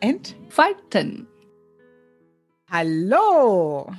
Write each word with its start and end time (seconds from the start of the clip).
entfalten. 0.00 1.26
Hallo. 2.70 3.90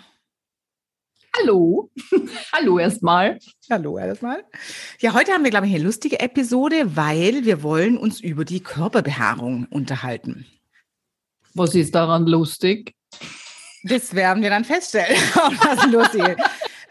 Hallo. 1.37 1.89
Hallo 2.53 2.79
erstmal. 2.79 3.39
Hallo 3.69 3.97
erstmal. 3.97 4.43
Ja, 4.99 5.13
heute 5.13 5.31
haben 5.31 5.43
wir, 5.43 5.51
glaube 5.51 5.67
ich, 5.67 5.75
eine 5.75 5.83
lustige 5.83 6.19
Episode, 6.19 6.95
weil 6.95 7.45
wir 7.45 7.63
wollen 7.63 7.97
uns 7.97 8.19
über 8.19 8.45
die 8.45 8.61
Körperbehaarung 8.61 9.65
unterhalten. 9.69 10.45
Was 11.53 11.75
ist 11.75 11.95
daran 11.95 12.25
lustig? 12.25 12.95
Das 13.83 14.13
werden 14.13 14.43
wir 14.43 14.49
dann 14.49 14.65
feststellen, 14.65 15.17
das 15.63 15.85
lustig. 15.87 16.37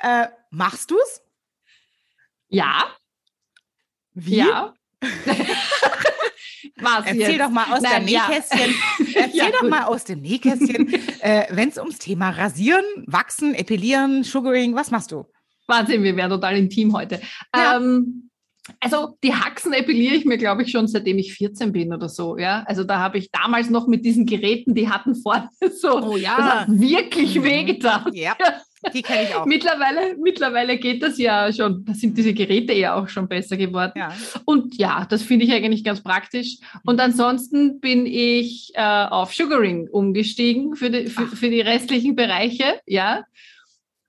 Äh, 0.01 0.29
machst 0.51 0.91
du's? 0.91 1.23
Ja. 2.49 2.85
Wie? 4.15 4.39
Ja. 4.39 4.75
Was 6.77 7.07
Erzähl 7.07 7.21
jetzt? 7.21 7.41
doch 7.41 7.51
mal 7.51 7.73
aus 7.73 7.83
dem 7.83 8.05
Nähkästchen. 8.05 8.75
Ja. 8.99 9.21
Erzähl 9.23 9.39
ja, 9.39 9.51
doch 9.51 9.69
mal 9.69 9.85
aus 9.85 10.05
dem 10.05 10.21
Nähkästchen, 10.21 10.93
äh, 11.21 11.47
wenn 11.51 11.69
es 11.69 11.79
ums 11.79 11.99
Thema 11.99 12.31
Rasieren, 12.31 12.85
Wachsen, 13.07 13.55
Epilieren, 13.55 14.23
Sugaring, 14.23 14.75
was 14.75 14.91
machst 14.91 15.13
du? 15.13 15.25
Wahnsinn, 15.67 16.03
wir 16.03 16.17
werden 16.17 16.31
total 16.31 16.57
intim 16.57 16.95
heute. 16.95 17.21
Ja. 17.55 17.77
Ähm, 17.77 18.29
also 18.81 19.17
die 19.23 19.35
Haxen 19.35 19.73
epiliere 19.73 20.15
ich 20.15 20.25
mir, 20.25 20.39
glaube 20.39 20.63
ich, 20.63 20.71
schon 20.71 20.87
seitdem 20.89 21.19
ich 21.19 21.35
14 21.35 21.73
bin 21.73 21.93
oder 21.93 22.09
so. 22.09 22.37
Ja, 22.39 22.65
also 22.67 22.85
da 22.85 22.99
habe 22.99 23.19
ich 23.19 23.31
damals 23.31 23.71
noch 23.71 23.87
mit 23.87 24.05
diesen 24.05 24.27
Geräten, 24.27 24.75
die 24.75 24.89
hatten 24.89 25.15
vorne 25.15 25.49
so, 25.81 26.03
oh 26.03 26.17
ja, 26.17 26.37
das 26.37 26.47
hat 26.47 26.69
wirklich 26.69 27.37
mhm. 27.37 27.45
wehgetan. 27.45 28.11
Ja. 28.13 28.37
Die 28.95 29.03
kenne 29.03 29.25
ich 29.25 29.35
auch. 29.35 29.47
mittlerweile, 29.47 30.17
mittlerweile 30.19 30.79
geht 30.79 31.03
das 31.03 31.19
ja 31.19 31.53
schon, 31.53 31.85
da 31.85 31.95
sind 31.95 32.17
diese 32.17 32.33
Geräte 32.35 32.73
ja 32.73 32.95
auch 32.95 33.09
schon 33.09 33.29
besser 33.29 33.57
geworden. 33.57 33.93
Ja. 33.97 34.13
Und 34.45 34.77
ja, 34.77 35.07
das 35.09 35.23
finde 35.23 35.45
ich 35.45 35.53
eigentlich 35.53 35.85
ganz 35.85 36.03
praktisch. 36.03 36.59
Und 36.85 37.01
ansonsten 37.01 37.81
bin 37.81 38.07
ich 38.07 38.73
äh, 38.75 38.81
auf 38.83 39.35
Sugaring 39.35 39.89
umgestiegen 39.89 40.77
für 40.77 40.91
die, 40.91 41.07
für, 41.07 41.27
für 41.27 41.51
die 41.51 41.61
restlichen 41.61 42.15
Bereiche, 42.15 42.81
ja. 42.87 43.25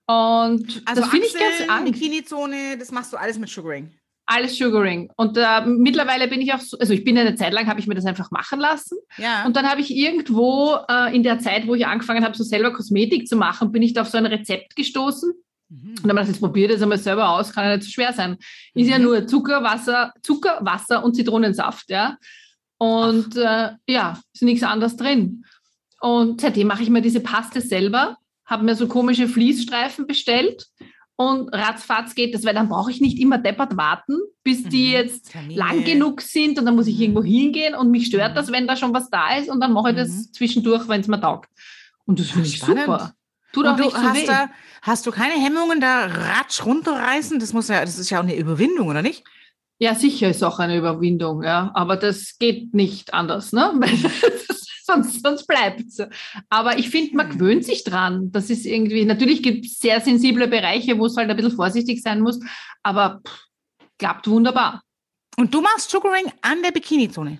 Und 0.06 0.82
also 0.86 1.02
das 1.02 1.10
finde 1.10 1.26
ich 1.26 1.34
ganz 1.34 1.68
an. 1.68 1.84
Bikini-Zone, 1.84 2.78
das 2.78 2.90
machst 2.90 3.12
du 3.12 3.16
alles 3.16 3.38
mit 3.38 3.48
Sugaring. 3.48 3.92
Alles 4.32 4.56
Sugaring. 4.56 5.10
Und 5.16 5.36
äh, 5.36 5.66
mittlerweile 5.66 6.28
bin 6.28 6.40
ich 6.40 6.54
auch, 6.54 6.60
so, 6.60 6.78
also 6.78 6.92
ich 6.92 7.02
bin 7.02 7.18
eine 7.18 7.34
Zeit 7.34 7.52
lang, 7.52 7.66
habe 7.66 7.80
ich 7.80 7.88
mir 7.88 7.96
das 7.96 8.06
einfach 8.06 8.30
machen 8.30 8.60
lassen. 8.60 8.96
Ja. 9.18 9.44
Und 9.44 9.56
dann 9.56 9.68
habe 9.68 9.80
ich 9.80 9.90
irgendwo 9.90 10.76
äh, 10.88 11.12
in 11.12 11.24
der 11.24 11.40
Zeit, 11.40 11.66
wo 11.66 11.74
ich 11.74 11.84
angefangen 11.84 12.24
habe, 12.24 12.36
so 12.36 12.44
selber 12.44 12.72
Kosmetik 12.72 13.26
zu 13.26 13.34
machen, 13.34 13.72
bin 13.72 13.82
ich 13.82 13.92
da 13.92 14.02
auf 14.02 14.08
so 14.08 14.18
ein 14.18 14.26
Rezept 14.26 14.76
gestoßen. 14.76 15.32
Mhm. 15.68 15.88
Und 15.96 16.06
dann 16.06 16.10
habe 16.12 16.22
ich 16.22 16.28
jetzt 16.28 16.38
probiert 16.38 16.70
das 16.70 16.80
einmal 16.80 16.98
selber 16.98 17.28
aus, 17.28 17.52
kann 17.52 17.64
ja 17.64 17.74
nicht 17.74 17.86
so 17.86 17.90
schwer 17.90 18.12
sein. 18.12 18.36
Ist 18.72 18.86
mhm. 18.86 18.92
ja 18.92 18.98
nur 19.00 19.26
Zucker, 19.26 19.64
Wasser, 19.64 20.12
Zucker, 20.22 20.58
Wasser 20.60 21.02
und 21.02 21.16
Zitronensaft, 21.16 21.90
ja. 21.90 22.16
Und 22.78 23.36
äh, 23.36 23.70
ja, 23.88 24.16
ist 24.32 24.42
nichts 24.44 24.62
anderes 24.62 24.96
drin. 24.96 25.44
Und 26.00 26.40
seitdem 26.40 26.68
mache 26.68 26.84
ich 26.84 26.90
mir 26.90 27.02
diese 27.02 27.20
Paste 27.20 27.60
selber, 27.60 28.16
habe 28.46 28.64
mir 28.64 28.76
so 28.76 28.86
komische 28.86 29.26
Fließstreifen 29.26 30.06
bestellt 30.06 30.68
und 31.20 31.50
ratzfatz 31.50 32.14
geht 32.14 32.34
das, 32.34 32.46
weil 32.46 32.54
dann 32.54 32.70
brauche 32.70 32.90
ich 32.90 33.02
nicht 33.02 33.18
immer 33.18 33.36
deppert 33.36 33.76
warten, 33.76 34.18
bis 34.42 34.64
die 34.64 34.86
mhm. 34.86 34.92
jetzt 34.92 35.32
Termine. 35.32 35.54
lang 35.54 35.84
genug 35.84 36.22
sind 36.22 36.58
und 36.58 36.64
dann 36.64 36.74
muss 36.74 36.86
ich 36.86 36.96
mhm. 36.96 37.02
irgendwo 37.02 37.22
hingehen 37.22 37.74
und 37.74 37.90
mich 37.90 38.06
stört 38.06 38.30
mhm. 38.30 38.36
das, 38.36 38.50
wenn 38.50 38.66
da 38.66 38.74
schon 38.74 38.94
was 38.94 39.10
da 39.10 39.36
ist 39.36 39.50
und 39.50 39.60
dann 39.60 39.74
mache 39.74 39.90
ich 39.90 39.96
das 39.96 40.08
mhm. 40.08 40.32
zwischendurch, 40.32 40.88
wenn 40.88 41.02
es 41.02 41.08
mir 41.08 41.20
taugt. 41.20 41.50
Und 42.06 42.20
das 42.20 42.30
finde 42.30 42.48
ich 42.48 42.56
spannend. 42.56 42.86
super. 42.86 43.12
Tut 43.52 43.66
auch 43.66 43.76
nicht 43.76 43.90
so 43.90 43.98
hast, 43.98 44.16
weh. 44.16 44.26
Da, 44.26 44.48
hast 44.80 45.06
du 45.06 45.10
keine 45.10 45.34
Hemmungen, 45.34 45.78
da 45.78 46.06
ratsch 46.06 46.64
runterreißen? 46.64 47.38
Das 47.38 47.52
muss 47.52 47.68
ja, 47.68 47.82
das 47.84 47.98
ist 47.98 48.08
ja 48.08 48.18
auch 48.18 48.22
eine 48.22 48.36
Überwindung, 48.36 48.88
oder 48.88 49.02
nicht? 49.02 49.22
Ja, 49.82 49.94
sicher 49.94 50.28
ist 50.28 50.44
auch 50.44 50.58
eine 50.58 50.76
Überwindung, 50.76 51.42
ja. 51.42 51.70
Aber 51.74 51.96
das 51.96 52.36
geht 52.38 52.74
nicht 52.74 53.14
anders, 53.14 53.52
ne? 53.52 53.72
sonst, 54.84 55.22
sonst 55.22 55.46
bleibt 55.46 55.80
es. 55.80 56.02
Aber 56.48 56.78
ich 56.78 56.90
finde, 56.90 57.16
man 57.16 57.30
hm. 57.30 57.38
gewöhnt 57.38 57.64
sich 57.64 57.84
dran. 57.84 58.30
Das 58.30 58.50
ist 58.50 58.66
irgendwie, 58.66 59.04
natürlich 59.04 59.42
gibt 59.42 59.64
es 59.64 59.78
sehr 59.78 60.00
sensible 60.00 60.48
Bereiche, 60.48 60.98
wo 60.98 61.06
es 61.06 61.16
halt 61.16 61.30
ein 61.30 61.36
bisschen 61.36 61.56
vorsichtig 61.56 62.02
sein 62.02 62.20
muss, 62.20 62.40
aber 62.82 63.20
pff, 63.26 63.46
klappt 63.98 64.28
wunderbar. 64.28 64.82
Und 65.36 65.54
du 65.54 65.62
machst 65.62 65.90
Sugaring 65.90 66.30
an 66.42 66.62
der 66.62 66.72
Bikini-Zone? 66.72 67.38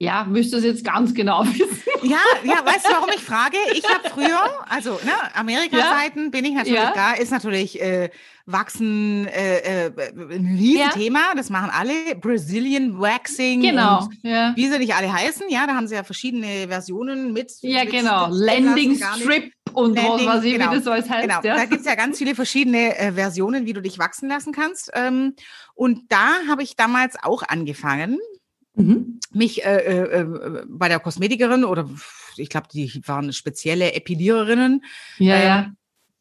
Ja, 0.00 0.24
müsste 0.24 0.56
es 0.58 0.64
jetzt 0.64 0.84
ganz 0.84 1.14
genau 1.14 1.44
wissen. 1.44 1.77
Ja, 2.02 2.18
ja, 2.44 2.64
weißt 2.64 2.86
du, 2.86 2.92
warum 2.92 3.10
ich 3.14 3.22
frage? 3.22 3.56
Ich 3.72 3.84
habe 3.84 4.08
früher, 4.10 4.40
also 4.68 4.92
ne, 5.04 5.12
Amerika-Zeiten 5.34 6.24
ja. 6.24 6.30
bin 6.30 6.44
ich 6.44 6.54
natürlich 6.54 6.78
ja. 6.78 6.92
da, 6.94 7.12
ist 7.12 7.30
natürlich 7.30 7.80
äh, 7.80 8.10
Wachsen 8.46 9.26
äh, 9.26 9.86
äh, 9.86 9.92
ein 10.10 10.56
Riesenthema, 10.58 11.18
ja. 11.18 11.34
das 11.36 11.50
machen 11.50 11.70
alle. 11.70 12.14
Brazilian 12.16 12.98
Waxing. 12.98 13.60
Genau. 13.60 14.08
Ja. 14.22 14.52
Wie 14.56 14.68
sie 14.68 14.78
nicht 14.78 14.94
alle 14.94 15.12
heißen, 15.12 15.48
ja, 15.50 15.66
da 15.66 15.74
haben 15.74 15.86
sie 15.86 15.94
ja 15.94 16.02
verschiedene 16.04 16.68
Versionen 16.68 17.32
mit. 17.32 17.52
Ja, 17.60 17.84
mit 17.84 17.92
genau. 17.92 18.28
Landing 18.30 18.96
Strip 18.96 19.52
und 19.74 19.96
Landing, 19.96 20.26
was 20.26 20.36
weiß 20.36 20.44
ich, 20.44 20.52
genau. 20.54 20.70
wie 20.70 20.74
das 20.76 20.84
so 20.84 20.92
heißt. 20.92 21.08
Genau. 21.08 21.40
Ja. 21.42 21.56
Da 21.56 21.64
gibt 21.66 21.80
es 21.80 21.86
ja 21.86 21.94
ganz 21.94 22.18
viele 22.18 22.34
verschiedene 22.34 22.96
äh, 22.96 23.12
Versionen, 23.12 23.66
wie 23.66 23.74
du 23.74 23.82
dich 23.82 23.98
wachsen 23.98 24.28
lassen 24.28 24.52
kannst. 24.52 24.90
Ähm, 24.94 25.34
und 25.74 26.10
da 26.10 26.46
habe 26.48 26.62
ich 26.62 26.74
damals 26.74 27.16
auch 27.22 27.42
angefangen 27.46 28.18
Mhm. 28.78 29.20
mich 29.32 29.64
äh, 29.64 29.76
äh, 29.76 30.20
äh, 30.20 30.64
bei 30.68 30.88
der 30.88 31.00
Kosmetikerin 31.00 31.64
oder 31.64 31.88
ich 32.36 32.48
glaube, 32.48 32.68
die 32.72 33.02
waren 33.06 33.32
spezielle 33.32 33.92
Epiliererinnen. 33.92 34.84
Ja, 35.18 35.34
äh, 35.34 35.44
ja 35.44 35.72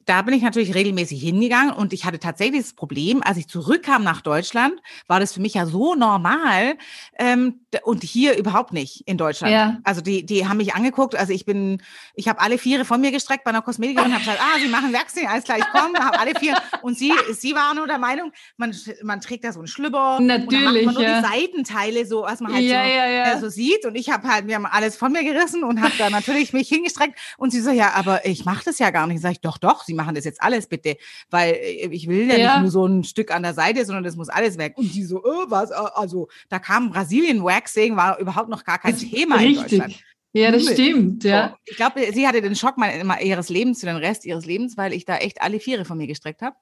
da 0.07 0.22
bin 0.22 0.34
ich 0.34 0.41
natürlich 0.41 0.73
regelmäßig 0.73 1.22
hingegangen 1.22 1.73
und 1.73 1.91
ich 1.91 2.06
hatte 2.06 2.17
tatsächlich 2.17 2.62
das 2.62 2.73
Problem, 2.73 3.22
als 3.22 3.38
ich 3.38 3.47
zurückkam 3.47 4.03
nach 4.03 4.22
Deutschland, 4.22 4.81
war 5.07 5.19
das 5.19 5.34
für 5.34 5.41
mich 5.41 5.56
ja 5.56 5.66
so 5.66 5.96
normal 5.96 6.78
ähm, 7.19 7.66
und 7.83 8.03
hier 8.03 8.38
überhaupt 8.38 8.73
nicht 8.73 9.01
in 9.07 9.17
Deutschland. 9.17 9.53
Ja. 9.53 9.78
Also 9.83 10.01
die, 10.01 10.25
die 10.25 10.47
haben 10.47 10.57
mich 10.57 10.73
angeguckt, 10.73 11.16
also 11.16 11.33
ich 11.33 11.45
bin, 11.45 11.81
ich 12.16 12.28
habe 12.28 12.39
alle 12.39 12.57
Viere 12.57 12.85
von 12.85 13.01
mir 13.01 13.11
gestreckt 13.11 13.44
bei 13.44 13.50
einer 13.50 13.61
Kosmetikerin 13.61 14.09
und 14.09 14.13
habe 14.13 14.23
gesagt, 14.23 14.39
ah, 14.41 14.59
sie 14.59 14.69
machen 14.69 14.94
Werkzeuge, 14.94 15.29
alles 15.29 15.44
klar, 15.44 15.57
ich 15.57 15.67
komme, 15.67 16.00
habe 16.00 16.19
alle 16.19 16.33
vier 16.35 16.55
und 16.81 16.97
sie, 16.97 17.11
sie 17.33 17.53
war 17.55 17.73
nur 17.75 17.88
der 17.88 17.97
Meinung, 17.97 18.31
man, 18.55 18.75
man 19.03 19.19
trägt 19.19 19.44
da 19.44 19.51
so 19.51 19.59
einen 19.59 19.67
Schlüpper 19.67 20.19
Natürlich, 20.19 20.47
und 20.47 20.53
dann 20.53 20.85
macht 20.85 20.95
man 20.95 21.03
ja. 21.03 21.22
nur 21.22 21.22
die 21.22 21.28
Seitenteile 21.28 22.05
so, 22.05 22.23
was 22.23 22.39
man 22.39 22.53
halt 22.53 22.63
ja, 22.63 23.31
so. 23.31 23.38
Äh, 23.38 23.41
so 23.41 23.50
sieht 23.50 23.85
und 23.85 23.95
ich 23.95 24.09
habe 24.09 24.28
halt, 24.28 24.47
wir 24.47 24.55
haben 24.55 24.66
alles 24.66 24.95
von 24.95 25.11
mir 25.11 25.23
gerissen 25.23 25.63
und 25.63 25.81
habe 25.81 25.94
da 25.97 26.09
natürlich 26.09 26.53
mich 26.53 26.69
hingestreckt 26.69 27.17
und 27.38 27.51
sie 27.51 27.61
so, 27.61 27.72
ja, 27.72 27.94
aber 27.94 28.25
ich 28.25 28.45
mache 28.45 28.66
das 28.66 28.79
ja 28.79 28.89
gar 28.89 29.07
nicht. 29.07 29.22
Sag 29.22 29.31
ich, 29.31 29.41
doch, 29.41 29.57
doch, 29.57 29.84
sie 29.84 29.94
machen 29.94 30.16
das 30.16 30.25
jetzt 30.25 30.41
alles 30.41 30.67
bitte, 30.67 30.97
weil 31.29 31.53
äh, 31.53 31.88
ich 31.91 32.07
will 32.07 32.28
ja, 32.29 32.53
nicht 32.53 32.61
nur 32.61 32.72
so 32.72 32.85
ein 32.85 33.03
Stück 33.03 33.31
an 33.31 33.44
der 33.44 33.53
Seite, 33.53 33.85
sondern 33.85 34.03
das 34.03 34.16
muss 34.16 34.29
alles 34.29 34.57
weg. 34.57 34.73
Und 34.78 34.94
die 34.94 35.03
so, 35.03 35.23
oh, 35.23 35.45
was, 35.47 35.72
äh, 35.72 35.75
also 35.95 36.28
da 36.49 36.59
kam 36.59 36.89
Brasilien 36.91 37.44
Waxing, 37.67 37.95
war 37.95 38.19
überhaupt 38.19 38.50
noch 38.50 38.63
gar 38.63 38.79
kein 38.79 38.94
das 38.94 39.01
Thema 39.01 39.35
richtig. 39.35 39.73
in 39.73 39.79
Deutschland. 39.79 40.03
Ja, 40.33 40.51
das 40.51 40.72
stimmt, 40.72 41.23
ja. 41.23 41.57
Ich 41.66 41.78
glaube, 41.78 42.11
sie 42.13 42.28
hatte 42.28 42.41
den 42.41 42.55
Schock 42.55 42.78
mal, 42.78 42.91
ihres 43.22 43.50
Lebens 43.50 43.79
zu 43.79 43.85
den 43.85 43.95
Rest 43.95 44.25
ihres 44.25 44.45
Lebens, 44.45 44.78
weil 44.78 44.94
ich 44.94 45.05
da 45.05 45.17
echt 45.17 45.41
alle 45.41 45.59
Viere 45.59 45.85
von 45.85 45.97
mir 45.97 46.07
gestreckt 46.07 46.41
habe. 46.41 46.55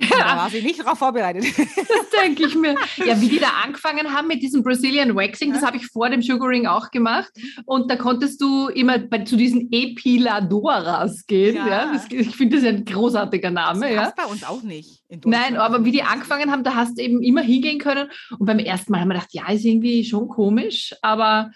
Da 0.10 0.36
war 0.36 0.50
sie 0.50 0.62
nicht 0.62 0.80
darauf 0.80 0.98
vorbereitet. 0.98 1.44
Das 1.56 2.22
denke 2.22 2.46
ich 2.46 2.54
mir. 2.54 2.74
Ja, 2.96 3.20
wie 3.20 3.28
die 3.28 3.38
da 3.38 3.48
angefangen 3.64 4.12
haben 4.12 4.28
mit 4.28 4.42
diesem 4.42 4.62
Brazilian 4.62 5.14
Waxing, 5.14 5.52
das 5.52 5.62
habe 5.62 5.76
ich 5.76 5.86
vor 5.86 6.08
dem 6.10 6.22
Sugaring 6.22 6.66
auch 6.66 6.90
gemacht. 6.90 7.30
Und 7.64 7.90
da 7.90 7.96
konntest 7.96 8.40
du 8.40 8.68
immer 8.68 8.98
bei, 8.98 9.20
zu 9.20 9.36
diesen 9.36 9.70
Epiladoras 9.70 11.26
gehen. 11.26 11.56
Ja. 11.56 11.68
ja. 11.68 11.92
Das, 11.92 12.06
ich 12.10 12.36
finde 12.36 12.56
das 12.56 12.66
ein 12.66 12.84
großartiger 12.84 13.50
Name. 13.50 13.94
Das 13.94 13.96
passt 13.96 14.18
ja. 14.18 14.24
bei 14.24 14.30
uns 14.30 14.44
auch 14.44 14.62
nicht. 14.62 15.02
Nein, 15.24 15.56
aber 15.56 15.84
wie 15.84 15.92
die 15.92 16.02
angefangen 16.02 16.50
haben, 16.50 16.64
da 16.64 16.74
hast 16.74 16.98
du 16.98 17.02
eben 17.02 17.22
immer 17.22 17.42
hingehen 17.42 17.78
können. 17.78 18.10
Und 18.38 18.46
beim 18.46 18.58
ersten 18.58 18.92
Mal 18.92 19.00
haben 19.00 19.08
wir 19.08 19.14
gedacht, 19.14 19.32
ja, 19.32 19.48
ist 19.50 19.64
irgendwie 19.64 20.04
schon 20.04 20.28
komisch, 20.28 20.94
aber 21.02 21.50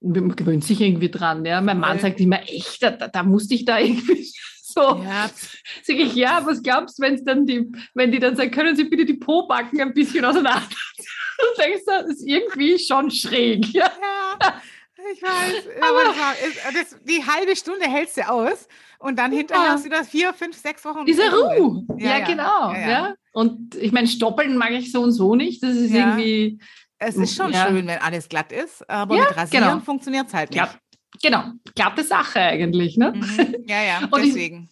man 0.00 0.36
gewöhnt 0.36 0.64
sich 0.64 0.80
irgendwie 0.80 1.10
dran. 1.10 1.44
Ja. 1.44 1.60
Mein 1.60 1.80
Mann 1.80 1.98
sagt 1.98 2.20
immer, 2.20 2.42
echt, 2.42 2.82
da, 2.82 2.90
da 2.90 3.22
musste 3.22 3.54
ich 3.54 3.64
da 3.64 3.78
irgendwie 3.78 4.26
so. 4.74 5.02
Ja. 5.04 5.30
Sag 5.82 5.96
ich, 5.96 6.14
ja, 6.14 6.44
was 6.44 6.62
glaubst 6.62 6.98
du, 6.98 7.02
wenn 7.02 7.24
dann 7.24 7.46
die, 7.46 7.70
wenn 7.94 8.12
die 8.12 8.18
dann 8.18 8.36
sagen, 8.36 8.50
können 8.50 8.76
Sie 8.76 8.84
bitte 8.84 9.04
die 9.04 9.14
Po-Backen 9.14 9.80
ein 9.80 9.94
bisschen 9.94 10.24
auseinander? 10.24 10.68
Du 11.36 11.60
denkst, 11.60 11.82
das 11.84 12.06
ist 12.06 12.28
irgendwie 12.28 12.78
schon 12.78 13.10
schräg. 13.10 13.66
Ja, 13.74 13.90
ja 14.40 14.54
ich 15.12 15.20
weiß. 15.20 15.64
Aber 15.80 16.04
das, 16.04 16.90
das, 16.92 17.00
die 17.02 17.24
halbe 17.26 17.56
Stunde 17.56 17.86
hältst 17.86 18.16
du 18.16 18.28
aus 18.28 18.68
und 19.00 19.18
dann 19.18 19.32
hinterher 19.32 19.64
ja. 19.64 19.72
hast 19.72 19.84
du 19.84 19.90
das 19.90 20.08
vier, 20.08 20.32
fünf, 20.32 20.56
sechs 20.56 20.84
Wochen. 20.84 21.04
Diese 21.04 21.30
Ruhe. 21.30 21.84
Ja, 21.98 22.18
ja, 22.18 22.24
genau. 22.24 22.72
Ja, 22.72 23.14
Und 23.32 23.74
ich 23.74 23.90
meine, 23.90 24.06
Stoppeln 24.06 24.56
mag 24.56 24.70
ich 24.70 24.92
so 24.92 25.02
und 25.02 25.10
so 25.10 25.34
nicht. 25.34 25.60
Das 25.62 25.74
ist 25.74 25.92
irgendwie. 25.92 26.60
Es 26.98 27.16
ist 27.16 27.36
schon 27.36 27.52
schön, 27.52 27.74
wenn 27.74 27.90
alles 27.90 28.28
glatt 28.28 28.52
ist, 28.52 28.88
aber 28.88 29.16
mit 29.16 29.36
Rasieren 29.36 29.64
genau. 29.64 29.80
funktioniert 29.80 30.28
es 30.28 30.34
halt 30.34 30.50
nicht. 30.50 30.58
Ja. 30.58 30.74
Genau, 31.22 31.44
glatte 31.74 32.04
Sache 32.04 32.40
eigentlich, 32.40 32.96
ne? 32.96 33.12
Mhm. 33.14 33.64
Ja, 33.66 33.82
ja, 33.82 34.06
deswegen. 34.16 34.68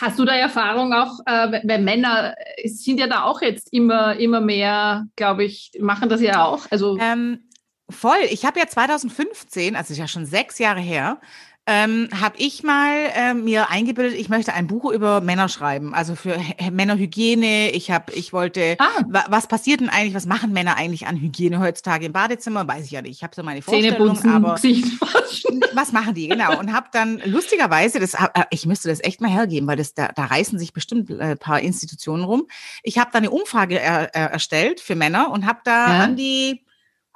Hast 0.00 0.18
du 0.18 0.24
da 0.24 0.34
Erfahrung 0.34 0.94
auch, 0.94 1.20
äh, 1.26 1.60
weil 1.62 1.82
Männer 1.82 2.34
sind 2.64 2.98
ja 2.98 3.06
da 3.06 3.24
auch 3.24 3.42
jetzt 3.42 3.70
immer, 3.70 4.16
immer 4.16 4.40
mehr, 4.40 5.06
glaube 5.14 5.44
ich, 5.44 5.72
machen 5.78 6.08
das 6.08 6.22
ja 6.22 6.42
auch. 6.46 6.66
Also 6.70 6.96
ähm, 6.98 7.50
voll. 7.90 8.16
Ich 8.30 8.46
habe 8.46 8.58
ja 8.58 8.66
2015, 8.66 9.76
also 9.76 9.92
ist 9.92 9.98
ja 9.98 10.08
schon 10.08 10.24
sechs 10.24 10.58
Jahre 10.58 10.80
her, 10.80 11.20
ähm, 11.66 12.08
habe 12.18 12.36
ich 12.38 12.62
mal 12.62 12.96
äh, 13.14 13.34
mir 13.34 13.70
eingebildet, 13.70 14.18
ich 14.18 14.28
möchte 14.28 14.54
ein 14.54 14.66
Buch 14.66 14.90
über 14.90 15.20
Männer 15.20 15.48
schreiben, 15.48 15.94
also 15.94 16.16
für 16.16 16.36
H 16.36 16.70
Männerhygiene. 16.70 17.70
Ich 17.70 17.90
habe, 17.90 18.12
ich 18.12 18.32
wollte, 18.32 18.76
ah. 18.78 19.04
wa 19.08 19.24
was 19.28 19.46
passiert 19.46 19.80
denn 19.80 19.88
eigentlich, 19.88 20.14
was 20.14 20.26
machen 20.26 20.52
Männer 20.52 20.76
eigentlich 20.76 21.06
an 21.06 21.20
Hygiene 21.20 21.60
heutzutage 21.60 22.06
im 22.06 22.12
Badezimmer? 22.12 22.66
Weiß 22.66 22.86
ich 22.86 22.90
ja 22.90 23.02
nicht. 23.02 23.12
Ich 23.12 23.22
habe 23.22 23.34
so 23.34 23.42
meine 23.42 23.62
Vorstellung, 23.62 24.18
aber 24.26 24.54
was 25.74 25.92
machen 25.92 26.14
die 26.14 26.28
genau? 26.28 26.58
Und 26.58 26.72
habe 26.72 26.88
dann 26.92 27.20
lustigerweise, 27.24 28.00
das, 28.00 28.14
äh, 28.14 28.28
ich 28.50 28.66
müsste 28.66 28.88
das 28.88 29.00
echt 29.04 29.20
mal 29.20 29.30
hergeben, 29.30 29.68
weil 29.68 29.76
das 29.76 29.94
da, 29.94 30.08
da 30.08 30.24
reißen 30.24 30.58
sich 30.58 30.72
bestimmt 30.72 31.10
ein 31.10 31.20
äh, 31.20 31.36
paar 31.36 31.60
Institutionen 31.60 32.24
rum. 32.24 32.46
Ich 32.82 32.98
habe 32.98 33.10
da 33.12 33.18
eine 33.18 33.30
Umfrage 33.30 33.78
er, 33.78 34.14
er, 34.14 34.30
erstellt 34.32 34.80
für 34.80 34.96
Männer 34.96 35.30
und 35.30 35.46
habe 35.46 35.60
da 35.64 35.88
ja. 35.88 36.04
an 36.04 36.16
die 36.16 36.62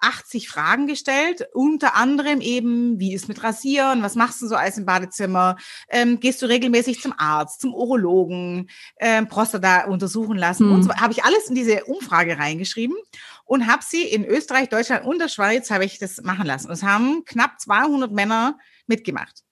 80 0.04 0.48
Fragen 0.48 0.86
gestellt, 0.86 1.48
unter 1.52 1.96
anderem 1.96 2.40
eben, 2.40 3.00
wie 3.00 3.14
ist 3.14 3.28
mit 3.28 3.42
Rasieren, 3.42 4.02
was 4.02 4.14
machst 4.14 4.42
du 4.42 4.46
so 4.46 4.54
alles 4.54 4.78
im 4.78 4.86
Badezimmer, 4.86 5.56
ähm, 5.88 6.20
gehst 6.20 6.42
du 6.42 6.46
regelmäßig 6.46 7.00
zum 7.00 7.14
Arzt, 7.16 7.60
zum 7.60 7.74
Urologen, 7.74 8.70
ähm, 9.00 9.28
Prostata 9.28 9.86
untersuchen 9.86 10.36
lassen 10.36 10.66
hm. 10.66 10.74
und 10.74 10.82
so 10.84 10.94
habe 10.94 11.12
ich 11.12 11.24
alles 11.24 11.48
in 11.48 11.54
diese 11.54 11.84
Umfrage 11.84 12.38
reingeschrieben 12.38 12.96
und 13.44 13.66
habe 13.66 13.82
sie 13.86 14.02
in 14.02 14.24
Österreich, 14.24 14.68
Deutschland 14.68 15.04
und 15.04 15.18
der 15.18 15.28
Schweiz 15.28 15.70
habe 15.70 15.84
ich 15.84 15.98
das 15.98 16.22
machen 16.22 16.46
lassen. 16.46 16.70
Es 16.70 16.82
haben 16.82 17.24
knapp 17.24 17.60
200 17.60 18.12
Männer 18.12 18.58
mitgemacht. 18.86 19.44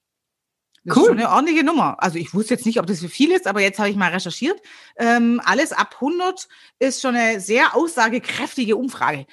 Das 0.84 0.96
cool. 0.96 1.02
ist 1.02 1.08
schon 1.08 1.18
eine 1.18 1.30
ordentliche 1.30 1.64
Nummer. 1.64 2.02
Also 2.02 2.18
ich 2.18 2.34
wusste 2.34 2.54
jetzt 2.54 2.66
nicht, 2.66 2.80
ob 2.80 2.86
das 2.86 3.00
für 3.00 3.08
viel 3.08 3.30
ist, 3.30 3.46
aber 3.46 3.60
jetzt 3.60 3.78
habe 3.78 3.88
ich 3.88 3.96
mal 3.96 4.10
recherchiert. 4.10 4.60
Ähm, 4.96 5.40
alles 5.44 5.72
ab 5.72 5.94
100 5.94 6.48
ist 6.80 7.00
schon 7.00 7.14
eine 7.14 7.40
sehr 7.40 7.76
aussagekräftige 7.76 8.76
Umfrage. 8.76 9.26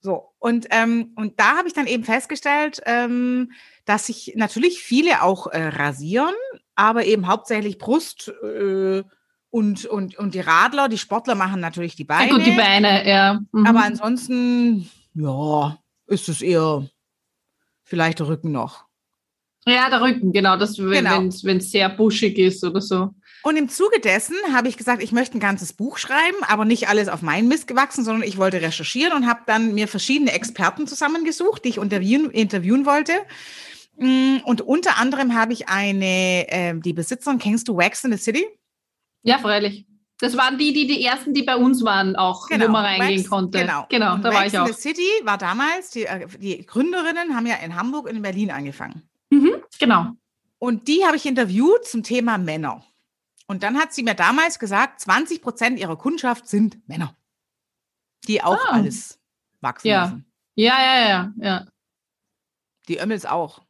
So, 0.00 0.29
und, 0.40 0.68
ähm, 0.70 1.12
und 1.16 1.38
da 1.38 1.58
habe 1.58 1.68
ich 1.68 1.74
dann 1.74 1.86
eben 1.86 2.02
festgestellt, 2.02 2.80
ähm, 2.86 3.52
dass 3.84 4.06
sich 4.06 4.32
natürlich 4.36 4.82
viele 4.82 5.22
auch 5.22 5.46
äh, 5.48 5.68
rasieren, 5.68 6.34
aber 6.74 7.04
eben 7.04 7.28
hauptsächlich 7.28 7.76
Brust 7.76 8.32
äh, 8.42 9.02
und, 9.50 9.84
und, 9.84 10.16
und 10.16 10.34
die 10.34 10.40
Radler, 10.40 10.88
die 10.88 10.96
Sportler 10.96 11.34
machen 11.34 11.60
natürlich 11.60 11.94
die 11.94 12.04
Beine. 12.04 12.30
Ja, 12.30 12.36
gut, 12.36 12.46
die 12.46 12.56
Beine, 12.56 13.06
ja. 13.06 13.40
Mhm. 13.52 13.66
Aber 13.66 13.84
ansonsten, 13.84 14.90
ja, 15.12 15.76
ist 16.06 16.30
es 16.30 16.40
eher 16.40 16.88
vielleicht 17.82 18.20
der 18.20 18.28
Rücken 18.28 18.50
noch. 18.50 18.86
Ja, 19.70 19.90
der 19.90 20.00
Rücken, 20.00 20.32
genau, 20.32 20.56
das, 20.56 20.78
wenn 20.78 21.28
es 21.28 21.42
genau. 21.42 21.58
sehr 21.60 21.88
buschig 21.88 22.38
ist 22.38 22.64
oder 22.64 22.80
so. 22.80 23.10
Und 23.42 23.56
im 23.56 23.68
Zuge 23.68 24.00
dessen 24.00 24.36
habe 24.52 24.68
ich 24.68 24.76
gesagt, 24.76 25.02
ich 25.02 25.12
möchte 25.12 25.38
ein 25.38 25.40
ganzes 25.40 25.72
Buch 25.72 25.96
schreiben, 25.96 26.36
aber 26.46 26.64
nicht 26.64 26.88
alles 26.88 27.08
auf 27.08 27.22
meinen 27.22 27.48
Mist 27.48 27.66
gewachsen, 27.66 28.04
sondern 28.04 28.22
ich 28.22 28.36
wollte 28.36 28.60
recherchieren 28.60 29.14
und 29.14 29.26
habe 29.26 29.40
dann 29.46 29.74
mir 29.74 29.88
verschiedene 29.88 30.32
Experten 30.32 30.86
zusammengesucht, 30.86 31.64
die 31.64 31.70
ich 31.70 31.76
interviewen, 31.78 32.30
interviewen 32.30 32.84
wollte. 32.84 33.12
Mm, 33.96 34.38
und 34.44 34.60
unter 34.60 34.98
anderem 34.98 35.34
habe 35.34 35.54
ich 35.54 35.68
eine, 35.68 36.48
äh, 36.48 36.74
die 36.78 36.92
Besitzerin, 36.92 37.38
kennst 37.38 37.68
du 37.68 37.76
Wax 37.76 38.04
in 38.04 38.12
the 38.12 38.18
City? 38.18 38.46
Ja, 39.22 39.38
freilich. 39.38 39.86
Das 40.18 40.36
waren 40.36 40.58
die, 40.58 40.74
die 40.74 40.86
die 40.86 41.02
ersten, 41.02 41.32
die 41.32 41.42
bei 41.42 41.56
uns 41.56 41.82
waren, 41.82 42.14
auch, 42.14 42.46
genau, 42.48 42.66
wo 42.66 42.72
man 42.72 42.84
reingehen 42.84 43.20
Wax, 43.20 43.30
konnte. 43.30 43.58
Genau, 43.58 43.86
genau 43.88 44.18
da 44.18 44.24
Wax 44.24 44.34
war 44.34 44.46
ich 44.46 44.58
auch. 44.58 44.66
in 44.66 44.74
the 44.74 44.78
City 44.78 45.08
war 45.24 45.38
damals, 45.38 45.90
die, 45.90 46.04
äh, 46.04 46.26
die 46.38 46.66
Gründerinnen 46.66 47.34
haben 47.34 47.46
ja 47.46 47.56
in 47.56 47.74
Hamburg 47.74 48.06
und 48.06 48.16
in 48.16 48.22
Berlin 48.22 48.50
angefangen. 48.50 49.09
Mhm, 49.30 49.62
genau. 49.78 50.12
Und 50.58 50.88
die 50.88 51.04
habe 51.04 51.16
ich 51.16 51.26
interviewt 51.26 51.86
zum 51.86 52.02
Thema 52.02 52.38
Männer. 52.38 52.84
Und 53.46 53.62
dann 53.62 53.78
hat 53.78 53.92
sie 53.92 54.02
mir 54.02 54.14
damals 54.14 54.58
gesagt, 54.58 55.00
20 55.00 55.42
Prozent 55.42 55.78
ihrer 55.78 55.96
Kundschaft 55.96 56.46
sind 56.46 56.86
Männer, 56.88 57.16
die 58.28 58.42
auch 58.42 58.64
ah. 58.66 58.72
alles 58.72 59.18
wachsen 59.60 59.88
ja. 59.88 60.02
lassen. 60.02 60.26
Ja, 60.54 60.78
ja, 60.80 61.08
ja, 61.08 61.32
ja. 61.38 61.66
Die 62.88 62.98
Ömmels 62.98 63.26
auch. 63.26 63.62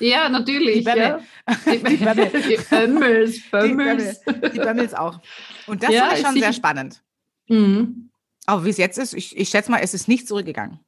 Ja, 0.00 0.30
natürlich. 0.30 0.78
Die 0.78 0.80
Bömmel. 0.80 1.02
Ja. 1.02 1.20
Die, 1.66 1.78
Bömmel. 1.78 2.30
die 2.30 2.56
Bömmels. 2.70 3.50
Bömmels. 3.50 4.20
Die, 4.24 4.58
Bömmels 4.58 4.94
auch. 4.94 5.20
Und 5.66 5.82
das 5.82 5.90
ja, 5.90 6.12
ich 6.14 6.20
schon 6.20 6.34
sehr 6.34 6.54
spannend. 6.54 7.02
Mhm. 7.48 8.10
Aber 8.46 8.64
wie 8.64 8.70
es 8.70 8.78
jetzt 8.78 8.98
ist, 8.98 9.12
ich, 9.12 9.36
ich 9.36 9.50
schätze 9.50 9.70
mal, 9.70 9.78
es 9.78 9.92
ist 9.92 10.08
nicht 10.08 10.26
zurückgegangen. 10.26 10.80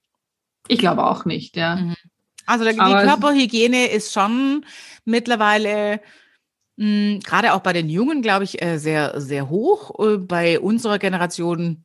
Ich 0.69 0.79
glaube 0.79 1.05
auch 1.05 1.25
nicht, 1.25 1.56
ja. 1.56 1.76
Mhm. 1.76 1.97
Also 2.60 2.70
die 2.70 2.78
Aber 2.78 3.02
Körperhygiene 3.02 3.87
ist 3.87 4.12
schon 4.12 4.66
mittlerweile 5.04 6.00
hm, 6.78 7.20
gerade 7.20 7.52
auch 7.54 7.60
bei 7.60 7.72
den 7.72 7.88
Jungen, 7.88 8.22
glaube 8.22 8.44
ich, 8.44 8.62
äh, 8.62 8.78
sehr, 8.78 9.20
sehr 9.20 9.49
hoch. 9.49 9.99
Äh, 9.99 10.19
bei 10.19 10.58
unserer 10.58 10.99
Generation 10.99 11.84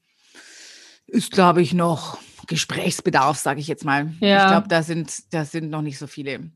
ist, 1.08 1.32
glaube 1.32 1.62
ich, 1.62 1.74
noch 1.74 2.20
Gesprächsbedarf, 2.48 3.38
sage 3.38 3.60
ich 3.60 3.68
jetzt 3.68 3.86
mal. 3.86 4.14
Ja. 4.20 4.44
Ich 4.44 4.52
glaube, 4.52 4.68
da 4.68 4.84
sind, 4.84 5.34
da 5.34 5.46
sind 5.46 5.70
noch 5.70 5.82
nicht 5.82 5.98
so 5.98 6.08
viele. 6.08 6.52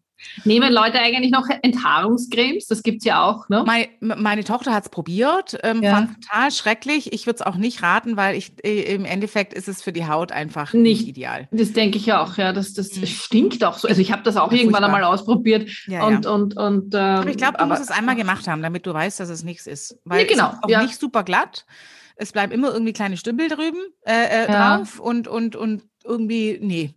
Nehmen 0.46 0.72
Leute 0.72 1.00
eigentlich 1.00 1.32
noch 1.32 1.48
Enthaarungscremes? 1.62 2.68
Das 2.68 2.84
gibt 2.84 3.00
es 3.00 3.06
ja 3.06 3.24
auch, 3.24 3.50
ne? 3.50 3.64
Meine, 3.66 3.88
meine 4.00 4.44
Tochter 4.44 4.74
hat 4.74 4.84
es 4.84 4.90
probiert, 4.90 5.58
ähm, 5.64 5.84
ja. 5.84 5.96
fand 5.96 6.22
total 6.22 6.52
schrecklich. 6.52 7.14
Ich 7.14 7.26
würde 7.26 7.36
es 7.36 7.42
auch 7.42 7.56
nicht 7.56 7.84
raten, 7.84 8.18
weil 8.18 8.36
ich 8.36 8.54
äh, 8.64 8.94
im 8.94 9.06
Endeffekt 9.06 9.54
ist 9.54 9.68
es 9.68 9.82
für 9.82 9.92
die 9.92 10.08
Haut 10.08 10.32
einfach 10.32 10.74
nicht, 10.74 10.84
nicht 10.84 11.08
ideal. 11.08 11.48
Das 11.52 11.74
denke 11.74 11.98
ich 11.98 12.12
auch, 12.14 12.38
ja. 12.38 12.54
Das, 12.54 12.74
das 12.74 12.96
mhm. 12.96 13.06
stinkt 13.06 13.64
auch 13.64 13.78
so. 13.78 13.88
Also 13.88 14.02
ich 14.02 14.12
habe 14.12 14.24
das 14.24 14.38
auch 14.38 14.52
ja, 14.52 14.60
irgendwann 14.60 14.84
furchtbar. 14.84 14.98
einmal 14.98 15.14
ausprobiert. 15.14 15.70
Ja, 15.88 16.06
und, 16.06 16.26
und, 16.26 16.58
und, 16.58 16.94
ähm, 16.94 17.00
aber 17.00 17.30
ich 17.30 17.38
glaube, 17.38 17.58
du 17.58 17.66
musst 17.66 17.82
es 17.82 17.92
einmal 17.92 18.16
gemacht 18.16 18.48
haben, 18.48 18.62
damit 18.62 18.86
du 18.86 18.94
weißt, 18.94 19.20
dass 19.20 19.30
es 19.30 19.44
nichts 19.44 19.68
ist. 19.68 19.98
Weil 20.06 20.26
genau, 20.26 20.50
es 20.50 20.70
ist 20.70 20.76
auch 20.76 20.82
nicht 20.82 21.00
super 21.00 21.24
glatt. 21.24 21.66
Es 22.16 22.32
bleiben 22.32 22.52
immer 22.52 22.72
irgendwie 22.72 22.94
kleine 22.94 23.18
Stümpel 23.18 23.48
drüben 23.48 23.80
äh, 24.06 24.44
äh, 24.44 24.48
drauf 24.48 25.00
und, 25.00 25.28
und, 25.28 25.56
und 25.56 25.84
irgendwie, 26.04 26.60
nee. 26.62 26.94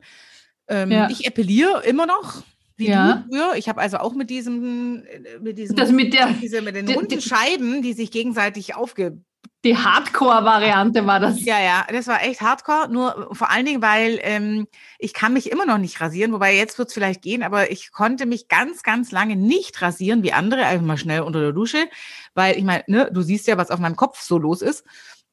Ähm, 0.68 1.08
ich 1.10 1.26
appelliere 1.26 1.82
immer 1.84 2.06
noch 2.06 2.42
wie 2.76 2.88
ja. 2.88 3.24
du 3.28 3.28
früher. 3.28 3.56
Ich 3.56 3.68
habe 3.68 3.80
also 3.80 3.98
auch 3.98 4.14
mit 4.14 4.30
diesem, 4.30 5.04
äh, 5.04 5.38
mit 5.40 5.58
diesem, 5.58 5.76
das 5.76 5.92
mit 5.92 6.12
der, 6.12 6.28
diese, 6.32 6.62
mit 6.62 6.76
den 6.76 6.88
runden 6.88 7.20
Scheiben, 7.20 7.82
die 7.82 7.92
sich 7.92 8.10
gegenseitig 8.10 8.74
aufge 8.74 9.18
die 9.64 9.78
Hardcore-Variante 9.78 11.06
war 11.06 11.20
das. 11.20 11.42
Ja, 11.42 11.58
ja, 11.58 11.86
das 11.90 12.06
war 12.06 12.22
echt 12.22 12.42
Hardcore. 12.42 12.88
Nur 12.90 13.30
vor 13.32 13.50
allen 13.50 13.64
Dingen, 13.64 13.80
weil 13.80 14.18
ähm, 14.22 14.66
ich 14.98 15.14
kann 15.14 15.32
mich 15.32 15.50
immer 15.50 15.64
noch 15.64 15.78
nicht 15.78 16.00
rasieren, 16.02 16.32
wobei 16.32 16.54
jetzt 16.54 16.78
wird 16.78 16.88
es 16.88 16.94
vielleicht 16.94 17.22
gehen, 17.22 17.42
aber 17.42 17.70
ich 17.70 17.90
konnte 17.90 18.26
mich 18.26 18.48
ganz, 18.48 18.82
ganz 18.82 19.10
lange 19.10 19.36
nicht 19.36 19.80
rasieren 19.80 20.22
wie 20.22 20.34
andere, 20.34 20.66
einfach 20.66 20.84
mal 20.84 20.98
schnell 20.98 21.22
unter 21.22 21.40
der 21.40 21.52
Dusche, 21.52 21.88
weil 22.34 22.58
ich 22.58 22.64
meine, 22.64 22.84
ne, 22.88 23.10
du 23.10 23.22
siehst 23.22 23.46
ja, 23.46 23.56
was 23.56 23.70
auf 23.70 23.80
meinem 23.80 23.96
Kopf 23.96 24.20
so 24.20 24.36
los 24.36 24.60
ist. 24.60 24.84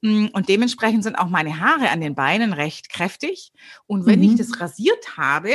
Mm, 0.01 0.27
und 0.31 0.47
dementsprechend 0.47 1.03
sind 1.03 1.17
auch 1.17 1.27
meine 1.27 1.59
Haare 1.59 1.89
an 1.89 1.99
den 1.99 2.15
Beinen 2.15 2.53
recht 2.53 2.89
kräftig. 2.89 3.51
Und 3.85 4.05
wenn 4.05 4.19
mhm. 4.19 4.31
ich 4.31 4.35
das 4.35 4.61
rasiert 4.61 5.17
habe, 5.17 5.51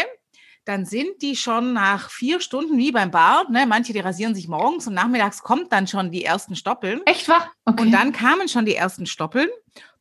dann 0.67 0.85
sind 0.85 1.23
die 1.23 1.37
schon 1.37 1.73
nach 1.73 2.11
vier 2.11 2.41
Stunden 2.41 2.77
wie 2.77 2.91
beim 2.91 3.13
Bart. 3.13 3.51
Ne? 3.51 3.67
Manche, 3.67 3.93
die 3.93 4.01
rasieren 4.01 4.35
sich 4.35 4.49
morgens 4.49 4.87
und 4.89 4.95
nachmittags 4.95 5.43
kommt 5.43 5.73
dann 5.73 5.87
schon 5.87 6.11
die 6.11 6.25
ersten 6.25 6.57
Stoppeln. 6.57 7.01
Echt 7.07 7.29
wahr? 7.29 7.53
Okay. 7.65 7.83
Und 7.83 7.93
dann 7.93 8.13
kamen 8.13 8.49
schon 8.49 8.67
die 8.67 8.75
ersten 8.75 9.07
Stoppeln. 9.07 9.49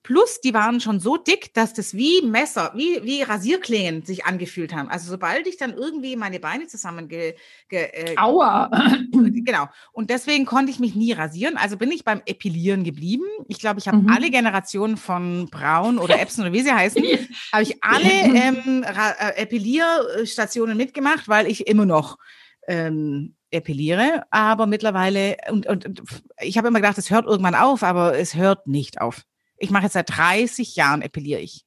Plus, 0.06 0.40
die 0.40 0.54
waren 0.54 0.80
schon 0.82 1.00
so 1.00 1.18
dick, 1.18 1.52
dass 1.56 1.74
das 1.74 1.96
wie 1.96 2.22
Messer, 2.22 2.72
wie, 2.76 3.04
wie 3.04 3.24
Rasierklingen 3.24 4.06
sich 4.06 4.24
angefühlt 4.24 4.72
haben. 4.72 4.88
Also 4.88 5.10
sobald 5.10 5.48
ich 5.48 5.58
dann 5.58 5.74
irgendwie 5.74 6.16
meine 6.16 6.40
Beine 6.40 6.68
zusammen 6.68 7.08
ge, 7.08 7.34
ge, 7.70 7.90
äh, 7.92 8.16
Aua. 8.16 8.70
genau. 9.12 9.66
Und 9.94 10.12
deswegen 10.12 10.46
konnte 10.46 10.72
ich 10.72 10.80
mich 10.80 10.94
nie 10.94 11.12
rasieren. 11.12 11.58
Also 11.58 11.76
bin 11.76 11.92
ich 11.92 12.04
beim 12.04 12.22
Epilieren 12.28 12.84
geblieben. 12.84 13.26
Ich 13.48 13.58
glaube, 13.58 13.80
ich 13.80 13.88
habe 13.88 13.98
mhm. 13.98 14.10
alle 14.10 14.30
Generationen 14.30 14.98
von 14.98 15.50
Braun 15.50 15.98
oder 15.98 16.22
Epson 16.22 16.44
oder 16.44 16.54
wie 16.54 16.62
sie 16.62 16.72
heißen, 16.72 17.02
habe 17.52 17.64
ich 17.64 17.84
alle 17.84 18.12
ähm, 18.12 18.84
äh, 18.84 19.42
Epilierstationen 19.42 20.78
mitgemacht, 20.78 21.28
weil 21.28 21.48
ich 21.48 21.66
immer 21.66 21.88
noch 21.88 22.20
ähm, 22.68 23.34
epiliere. 23.50 24.22
Aber 24.30 24.68
mittlerweile, 24.68 25.38
und, 25.50 25.66
und, 25.66 25.84
und 25.84 26.04
ich 26.42 26.60
habe 26.60 26.68
immer 26.68 26.80
gedacht, 26.80 27.00
es 27.00 27.10
hört 27.10 27.26
irgendwann 27.26 27.56
auf, 27.56 27.82
aber 27.82 28.16
es 28.20 28.36
hört 28.36 28.68
nicht 28.68 29.02
auf. 29.02 29.24
Ich 29.58 29.70
mache 29.70 29.84
jetzt 29.84 29.94
seit 29.94 30.16
30 30.16 30.76
Jahren 30.76 31.02
epiliere 31.02 31.42
ich. 31.42 31.66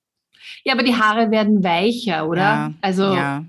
Ja, 0.65 0.75
aber 0.75 0.83
die 0.83 0.95
Haare 0.95 1.31
werden 1.31 1.63
weicher, 1.63 2.29
oder? 2.29 2.43
Ja, 2.43 2.73
also 2.81 3.15
ja. 3.15 3.45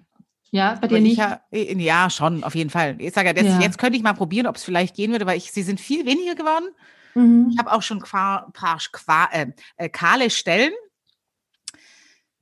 Ja, 0.51 0.75
bei 0.81 0.87
dir 0.87 0.99
nicht? 0.99 1.17
Ja, 1.17 1.41
ja, 1.51 2.09
schon, 2.09 2.43
auf 2.43 2.55
jeden 2.55 2.71
Fall. 2.71 2.95
Ich 2.99 3.13
sage 3.13 3.33
ja, 3.35 3.43
ja. 3.43 3.59
jetzt 3.61 3.77
könnte 3.77 3.97
ich 3.97 4.03
mal 4.03 4.13
probieren, 4.13 4.47
ob 4.47 4.55
es 4.55 4.63
vielleicht 4.63 4.95
gehen 4.95 5.11
würde, 5.11 5.27
weil 5.27 5.37
ich, 5.37 5.51
sie 5.51 5.61
sind 5.61 5.79
viel 5.79 6.05
weniger 6.05 6.33
geworden. 6.33 6.69
Mhm. 7.13 7.49
Ich 7.51 7.59
habe 7.59 7.71
auch 7.71 7.83
schon 7.83 8.01
ein 8.01 8.51
paar 8.51 9.29
äh, 9.31 9.47
äh, 9.77 9.89
kahle 9.89 10.29
Stellen, 10.29 10.73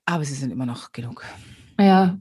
aber 0.05 0.23
sie 0.23 0.35
sind 0.35 0.51
immer 0.51 0.65
noch 0.65 0.93
genug. 0.93 1.25
Ja, 1.79 2.17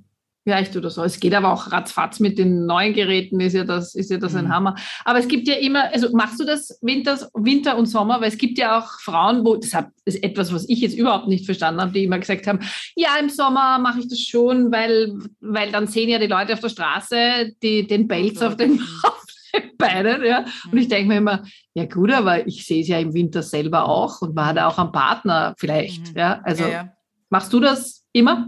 Ja, 0.48 0.60
ich 0.60 0.70
tue 0.70 0.80
das 0.80 0.94
so. 0.94 1.02
Es 1.02 1.18
geht 1.18 1.34
aber 1.34 1.52
auch 1.52 1.72
ratzfatz 1.72 2.20
mit 2.20 2.38
den 2.38 2.66
neuen 2.66 2.94
Geräten, 2.94 3.40
ist 3.40 3.54
ja 3.54 3.64
das, 3.64 3.96
ist 3.96 4.12
ja 4.12 4.18
das 4.18 4.36
ein 4.36 4.44
mhm. 4.44 4.54
Hammer. 4.54 4.76
Aber 5.04 5.18
es 5.18 5.26
gibt 5.26 5.48
ja 5.48 5.54
immer, 5.54 5.92
also 5.92 6.12
machst 6.12 6.38
du 6.38 6.44
das 6.44 6.78
Winter, 6.82 7.18
Winter 7.34 7.76
und 7.76 7.86
Sommer? 7.86 8.20
Weil 8.20 8.28
es 8.28 8.38
gibt 8.38 8.56
ja 8.56 8.78
auch 8.78 9.00
Frauen, 9.00 9.44
wo, 9.44 9.56
das 9.56 9.72
ist 10.04 10.22
etwas, 10.22 10.54
was 10.54 10.68
ich 10.68 10.78
jetzt 10.78 10.96
überhaupt 10.96 11.26
nicht 11.26 11.46
verstanden 11.46 11.80
habe, 11.80 11.90
die 11.90 12.04
immer 12.04 12.20
gesagt 12.20 12.46
haben, 12.46 12.60
ja, 12.94 13.16
im 13.20 13.28
Sommer 13.28 13.80
mache 13.80 13.98
ich 13.98 14.08
das 14.08 14.20
schon, 14.20 14.70
weil, 14.70 15.18
weil 15.40 15.72
dann 15.72 15.88
sehen 15.88 16.08
ja 16.08 16.20
die 16.20 16.28
Leute 16.28 16.52
auf 16.52 16.60
der 16.60 16.68
Straße 16.68 17.52
die, 17.60 17.84
den 17.84 18.06
Pelz 18.06 18.40
auf 18.40 18.56
den, 18.56 18.80
auf 19.02 19.24
den 19.52 19.76
Beinen, 19.76 20.24
ja. 20.24 20.44
Und 20.70 20.78
ich 20.78 20.86
denke 20.86 21.08
mir 21.08 21.16
immer, 21.16 21.42
ja 21.74 21.86
gut, 21.86 22.12
aber 22.12 22.46
ich 22.46 22.64
sehe 22.64 22.82
es 22.82 22.88
ja 22.88 23.00
im 23.00 23.14
Winter 23.14 23.42
selber 23.42 23.88
auch 23.88 24.22
und 24.22 24.36
man 24.36 24.46
hat 24.46 24.58
auch 24.60 24.78
einen 24.78 24.92
Partner 24.92 25.56
vielleicht, 25.58 26.12
mhm. 26.12 26.18
ja. 26.20 26.40
Also 26.44 26.62
ja, 26.62 26.70
ja. 26.70 26.92
machst 27.30 27.52
du 27.52 27.58
das 27.58 28.04
immer? 28.12 28.46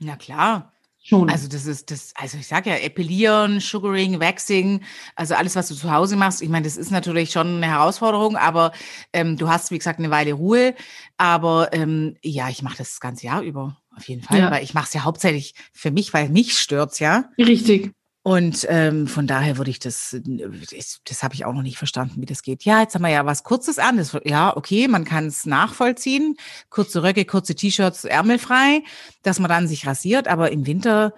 Na 0.00 0.16
klar. 0.16 0.71
Schon. 1.12 1.28
Also 1.28 1.46
das 1.48 1.66
ist 1.66 1.90
das, 1.90 2.12
also 2.14 2.38
ich 2.38 2.46
sage 2.46 2.70
ja, 2.70 2.76
Epilieren, 2.76 3.60
Sugaring, 3.60 4.18
Waxing, 4.18 4.80
also 5.14 5.34
alles, 5.34 5.56
was 5.56 5.68
du 5.68 5.74
zu 5.74 5.92
Hause 5.92 6.16
machst. 6.16 6.40
Ich 6.40 6.48
meine, 6.48 6.64
das 6.64 6.76
ist 6.76 6.90
natürlich 6.90 7.30
schon 7.30 7.56
eine 7.56 7.66
Herausforderung, 7.66 8.36
aber 8.36 8.72
ähm, 9.12 9.36
du 9.36 9.48
hast, 9.48 9.70
wie 9.70 9.78
gesagt, 9.78 9.98
eine 9.98 10.10
Weile 10.10 10.32
Ruhe. 10.32 10.74
Aber 11.18 11.68
ähm, 11.72 12.16
ja, 12.22 12.48
ich 12.48 12.62
mache 12.62 12.78
das, 12.78 12.90
das 12.90 13.00
ganze 13.00 13.26
Jahr 13.26 13.42
über, 13.42 13.76
auf 13.96 14.08
jeden 14.08 14.22
Fall, 14.22 14.38
ja. 14.38 14.50
weil 14.50 14.64
ich 14.64 14.74
mache 14.74 14.86
es 14.86 14.94
ja 14.94 15.04
hauptsächlich 15.04 15.54
für 15.72 15.90
mich, 15.90 16.14
weil 16.14 16.28
mich 16.28 16.58
stört's 16.58 16.98
ja. 16.98 17.26
Richtig. 17.38 17.92
Und 18.24 18.66
ähm, 18.68 19.08
von 19.08 19.26
daher 19.26 19.58
würde 19.58 19.70
ich 19.70 19.80
das, 19.80 20.16
das, 20.24 21.00
das 21.04 21.22
habe 21.24 21.34
ich 21.34 21.44
auch 21.44 21.52
noch 21.52 21.62
nicht 21.62 21.76
verstanden, 21.76 22.20
wie 22.20 22.26
das 22.26 22.42
geht. 22.42 22.64
Ja, 22.64 22.80
jetzt 22.80 22.94
haben 22.94 23.02
wir 23.02 23.08
ja 23.08 23.26
was 23.26 23.42
Kurzes 23.42 23.80
an. 23.80 23.96
Das, 23.96 24.16
ja, 24.24 24.56
okay, 24.56 24.86
man 24.86 25.04
kann 25.04 25.26
es 25.26 25.44
nachvollziehen. 25.44 26.36
Kurze 26.70 27.02
Röcke, 27.02 27.24
kurze 27.24 27.56
T-Shirts, 27.56 28.04
ärmelfrei, 28.04 28.84
dass 29.22 29.40
man 29.40 29.48
dann 29.48 29.66
sich 29.66 29.86
rasiert. 29.88 30.28
Aber 30.28 30.52
im 30.52 30.66
Winter, 30.66 31.14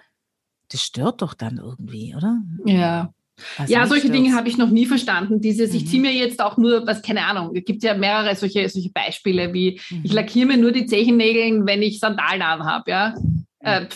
das 0.71 0.81
stört 0.81 1.21
doch 1.21 1.35
dann 1.35 1.59
irgendwie, 1.59 2.15
oder? 2.17 2.39
Ja. 2.65 3.13
Was 3.59 3.69
ja, 3.69 3.87
solche 3.87 4.07
stört. 4.07 4.17
Dinge 4.17 4.35
habe 4.35 4.49
ich 4.49 4.57
noch 4.57 4.71
nie 4.71 4.87
verstanden. 4.87 5.43
Dieses, 5.43 5.73
mhm. 5.73 5.77
ich 5.77 5.89
ziehe 5.89 6.01
mir 6.01 6.13
jetzt 6.13 6.41
auch 6.41 6.57
nur, 6.57 6.87
was 6.87 7.03
keine 7.03 7.27
Ahnung, 7.27 7.55
es 7.55 7.65
gibt 7.65 7.83
ja 7.83 7.95
mehrere 7.95 8.35
solche, 8.35 8.67
solche 8.71 8.91
Beispiele, 8.91 9.53
wie 9.53 9.81
mhm. 9.91 10.01
ich 10.05 10.13
lackiere 10.13 10.47
mir 10.47 10.57
nur 10.57 10.73
die 10.73 10.87
Zechennägeln, 10.87 11.67
wenn 11.67 11.83
ich 11.83 11.99
Sandalen 11.99 12.41
anhabe, 12.41 12.91
ja. 12.91 13.15
Mhm. 13.21 13.45
Äh, 13.61 13.87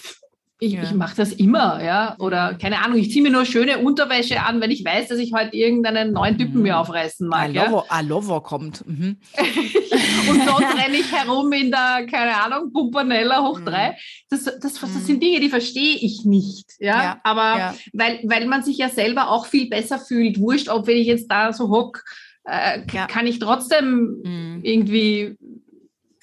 ich, 0.61 0.73
ja. 0.73 0.83
ich 0.83 0.93
mache 0.93 1.17
das 1.17 1.33
immer, 1.33 1.83
ja. 1.85 2.17
Oder 2.19 2.55
keine 2.55 2.85
Ahnung, 2.85 2.99
ich 2.99 3.13
ziehe 3.13 3.23
mir 3.23 3.31
nur 3.31 3.45
schöne 3.45 3.79
Unterwäsche 3.79 4.43
an, 4.43 4.61
wenn 4.61 4.73
ich 4.73 4.85
weiß, 4.85 5.09
dass 5.09 5.19
ich 5.19 5.33
heute 5.33 5.57
irgendeinen 5.57 6.13
neuen 6.13 6.37
Typen 6.37 6.57
mhm. 6.57 6.63
mir 6.63 6.79
aufreißen 6.79 7.29
mag. 7.29 7.57
Alover, 7.57 7.85
ja? 7.89 7.97
Alover 7.97 8.41
kommt. 8.43 8.87
Mhm. 8.87 9.19
und 10.31 10.45
sonst 10.45 10.85
renne 10.85 10.97
ich 10.97 11.13
herum 11.13 11.53
in 11.53 11.71
der, 11.71 12.07
keine 12.11 12.35
Ahnung, 12.43 12.73
Pumpanella 12.73 13.47
hoch 13.47 13.61
mhm. 13.61 13.67
drei. 13.67 13.97
Das, 14.31 14.45
das, 14.45 14.59
das, 14.59 14.81
das, 14.81 15.07
sind 15.07 15.17
mhm. 15.17 15.21
Dinge, 15.21 15.41
die 15.41 15.49
verstehe 15.49 15.97
ich 15.97 16.25
nicht. 16.25 16.73
Ja. 16.81 17.03
ja. 17.03 17.21
Aber 17.23 17.59
ja. 17.59 17.75
Weil, 17.93 18.21
weil 18.25 18.47
man 18.47 18.65
sich 18.65 18.79
ja 18.79 18.89
selber 18.89 19.31
auch 19.31 19.47
viel 19.47 19.69
besser 19.69 20.01
fühlt. 20.01 20.41
Wurscht, 20.41 20.69
ob 20.69 20.89
wenn 20.89 20.97
ich 20.97 21.07
jetzt 21.07 21.31
da 21.31 21.53
so 21.53 21.69
hock, 21.69 22.03
äh, 22.49 22.81
kann 22.87 23.27
ich 23.27 23.39
trotzdem 23.39 24.23
mhm. 24.25 24.61
irgendwie 24.63 25.37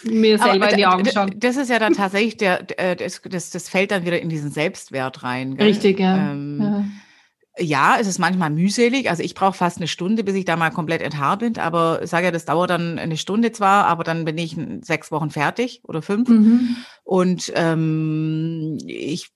mir 0.10 0.38
selber 0.38 0.70
in 0.72 0.78
die 0.78 0.86
Augen 0.86 1.06
schauen. 1.12 1.34
Das 1.38 1.58
ist 1.58 1.70
ja 1.70 1.80
dann 1.80 1.94
tatsächlich 1.94 2.38
der, 2.38 2.64
das, 2.64 3.22
das, 3.24 3.50
das 3.50 3.70
fällt 3.70 3.92
dann 3.92 4.06
wieder 4.06 4.22
in 4.22 4.30
diesen 4.30 4.52
Selbstwert 4.52 5.24
rein. 5.24 5.56
Gell? 5.56 5.68
Richtig, 5.68 6.00
ja. 6.00 6.32
Ähm, 6.32 6.60
ja. 6.62 6.86
Ja, 7.58 7.98
es 8.00 8.08
ist 8.08 8.20
manchmal 8.20 8.50
mühselig. 8.50 9.10
Also 9.10 9.24
ich 9.24 9.34
brauche 9.34 9.54
fast 9.54 9.78
eine 9.78 9.88
Stunde, 9.88 10.26
bis 10.26 10.36
ich 10.36 10.44
da 10.44 10.58
mal 10.58 10.72
komplett 10.72 11.02
enthaart 11.02 11.40
bin. 11.40 11.58
Aber 11.58 12.02
ich 12.04 12.10
sage 12.10 12.26
ja, 12.26 12.32
das 12.32 12.44
dauert 12.44 12.70
dann 12.70 13.00
eine 13.00 13.16
Stunde 13.16 13.54
zwar, 13.54 13.86
aber 13.86 14.04
dann 14.04 14.26
bin 14.26 14.38
ich 14.38 14.58
sechs 14.82 15.10
Wochen 15.10 15.30
fertig 15.30 15.82
oder 15.84 16.02
fünf. 16.02 16.28
Mhm. 16.28 16.76
Und 17.06 17.54
ähm, 17.56 18.78
ich 18.86 19.30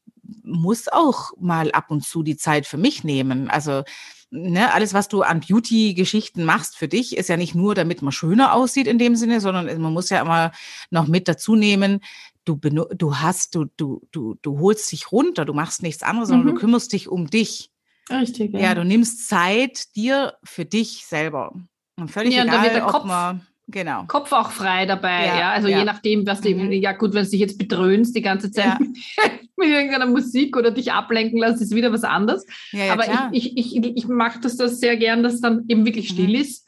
muss 0.43 0.89
auch 0.89 1.31
mal 1.39 1.71
ab 1.71 1.85
und 1.91 2.03
zu 2.03 2.21
die 2.21 2.35
Zeit 2.35 2.65
für 2.65 2.77
mich 2.77 3.05
nehmen. 3.05 3.49
Also 3.49 3.83
ne, 4.31 4.73
alles, 4.73 4.93
was 4.93 5.07
du 5.07 5.21
an 5.21 5.41
Beauty-Geschichten 5.41 6.43
machst 6.43 6.77
für 6.77 6.87
dich, 6.87 7.17
ist 7.17 7.29
ja 7.29 7.37
nicht 7.37 7.55
nur, 7.55 7.75
damit 7.75 8.01
man 8.01 8.11
schöner 8.11 8.53
aussieht 8.53 8.87
in 8.87 8.97
dem 8.97 9.15
Sinne, 9.15 9.41
sondern 9.41 9.65
man 9.81 9.93
muss 9.93 10.09
ja 10.09 10.21
immer 10.21 10.51
noch 10.89 11.07
mit 11.07 11.27
dazu 11.27 11.55
nehmen, 11.55 12.01
du, 12.45 12.55
du 12.55 13.17
hast, 13.17 13.55
du, 13.55 13.65
du, 13.77 14.01
du, 14.11 14.35
du 14.41 14.59
holst 14.59 14.91
dich 14.91 15.11
runter, 15.11 15.45
du 15.45 15.53
machst 15.53 15.83
nichts 15.83 16.03
anderes, 16.03 16.29
sondern 16.29 16.47
mhm. 16.47 16.55
du 16.55 16.59
kümmerst 16.59 16.93
dich 16.93 17.07
um 17.07 17.29
dich. 17.29 17.71
Richtig. 18.09 18.53
Ja. 18.53 18.59
ja, 18.59 18.75
du 18.75 18.83
nimmst 18.83 19.27
Zeit 19.27 19.95
dir 19.95 20.33
für 20.43 20.65
dich 20.65 21.05
selber. 21.05 21.53
Und 21.95 22.09
völlig 22.09 22.33
ja, 22.33 22.43
egal, 22.43 22.81
ob 22.83 23.05
man 23.05 23.45
Genau. 23.71 24.05
Kopf 24.07 24.31
auch 24.31 24.51
frei 24.51 24.85
dabei, 24.85 25.27
ja. 25.27 25.39
ja? 25.39 25.51
Also 25.51 25.67
ja. 25.67 25.79
je 25.79 25.85
nachdem, 25.85 26.25
was 26.25 26.41
du, 26.41 26.49
mhm. 26.49 26.71
ja 26.71 26.91
gut, 26.93 27.13
wenn 27.13 27.23
du 27.23 27.29
dich 27.29 27.39
jetzt 27.39 27.59
bedröhnst 27.59 28.15
die 28.15 28.21
ganze 28.21 28.51
Zeit 28.51 28.65
ja. 28.65 28.79
mit 29.57 29.67
irgendeiner 29.67 30.07
Musik 30.07 30.57
oder 30.57 30.71
dich 30.71 30.91
ablenken 30.91 31.39
lässt, 31.39 31.61
ist 31.61 31.75
wieder 31.75 31.93
was 31.93 32.03
anderes. 32.03 32.45
Aber 32.91 33.03
ich, 33.31 33.57
ich, 33.57 33.75
ich, 33.75 33.97
ich 33.97 34.07
mache 34.07 34.39
das, 34.39 34.57
das 34.57 34.79
sehr 34.79 34.97
gern, 34.97 35.21
dass 35.21 35.39
dann 35.39 35.65
eben 35.67 35.85
wirklich 35.85 36.09
mhm. 36.11 36.13
still 36.13 36.29
mhm. 36.29 36.41
ist. 36.41 36.67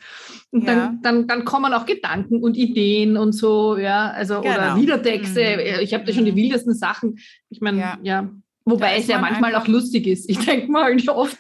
Und 0.52 0.68
dann, 0.68 1.02
dann, 1.02 1.28
dann 1.28 1.46
kommen 1.46 1.74
auch 1.74 1.86
Gedanken 1.86 2.44
und 2.44 2.58
Ideen 2.58 3.16
und 3.16 3.32
so, 3.32 3.78
ja, 3.78 4.12
also 4.12 4.42
genau. 4.42 4.56
oder 4.56 4.76
Liedertexte. 4.76 5.58
Mhm. 5.58 5.82
Ich 5.82 5.94
habe 5.94 6.04
da 6.04 6.12
schon 6.12 6.26
die 6.26 6.34
mhm. 6.34 6.38
wildesten 6.38 6.76
Sachen. 6.76 7.20
Ich 7.50 7.62
meine, 7.62 7.98
ja. 8.04 8.30
Wobei 8.64 8.98
es 8.98 9.08
ja 9.08 9.20
manchmal 9.20 9.56
auch 9.56 9.68
lustig 9.68 10.06
ist. 10.06 10.30
Ich 10.30 10.38
denke 10.38 10.72
mal 10.72 10.96
oft, 11.08 11.38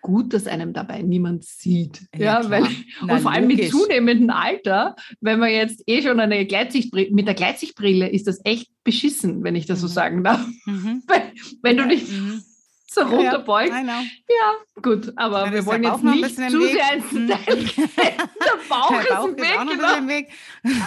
gut, 0.00 0.32
dass 0.34 0.46
einem 0.46 0.72
dabei 0.72 1.02
niemand 1.02 1.44
sieht. 1.44 2.02
Ja, 2.14 2.40
ja 2.42 2.50
weil, 2.50 2.64
Na, 3.04 3.14
und 3.14 3.20
vor 3.20 3.32
allem 3.32 3.48
logisch. 3.48 3.64
mit 3.64 3.70
zunehmendem 3.70 4.30
Alter, 4.30 4.96
wenn 5.20 5.38
man 5.38 5.50
jetzt 5.50 5.82
eh 5.86 6.02
schon 6.02 6.20
eine 6.20 6.46
Gleitsichtbrille, 6.46 7.10
mit 7.12 7.26
der 7.26 7.34
Gleitsichtbrille 7.34 8.08
ist 8.08 8.26
das 8.26 8.40
echt 8.44 8.70
beschissen, 8.84 9.42
wenn 9.44 9.54
ich 9.54 9.66
das 9.66 9.78
mhm. 9.78 9.82
so 9.82 9.88
sagen 9.88 10.24
darf. 10.24 10.46
Mhm. 10.66 11.02
wenn, 11.62 11.76
du 11.76 11.88
dich 11.88 12.10
mhm. 12.10 12.42
so 12.86 13.02
runterbeugst. 13.02 13.72
Ja, 13.72 14.02
ja, 14.28 14.82
gut, 14.82 15.12
aber 15.16 15.46
ja, 15.46 15.52
wir 15.52 15.66
wollen 15.66 15.84
jetzt 15.84 16.02
nicht 16.02 16.34
zu 16.34 16.60
sehr 16.62 16.94
ins 16.94 17.12
mhm. 17.12 17.26
Detail 17.26 17.56
der 17.56 18.58
Bauch, 18.68 18.90
der 18.90 19.14
Bauch 19.14 19.28
ist, 19.28 19.38
ist 19.38 19.40
Weg, 19.40 19.68
genau. 19.68 20.08
Weg. 20.08 20.28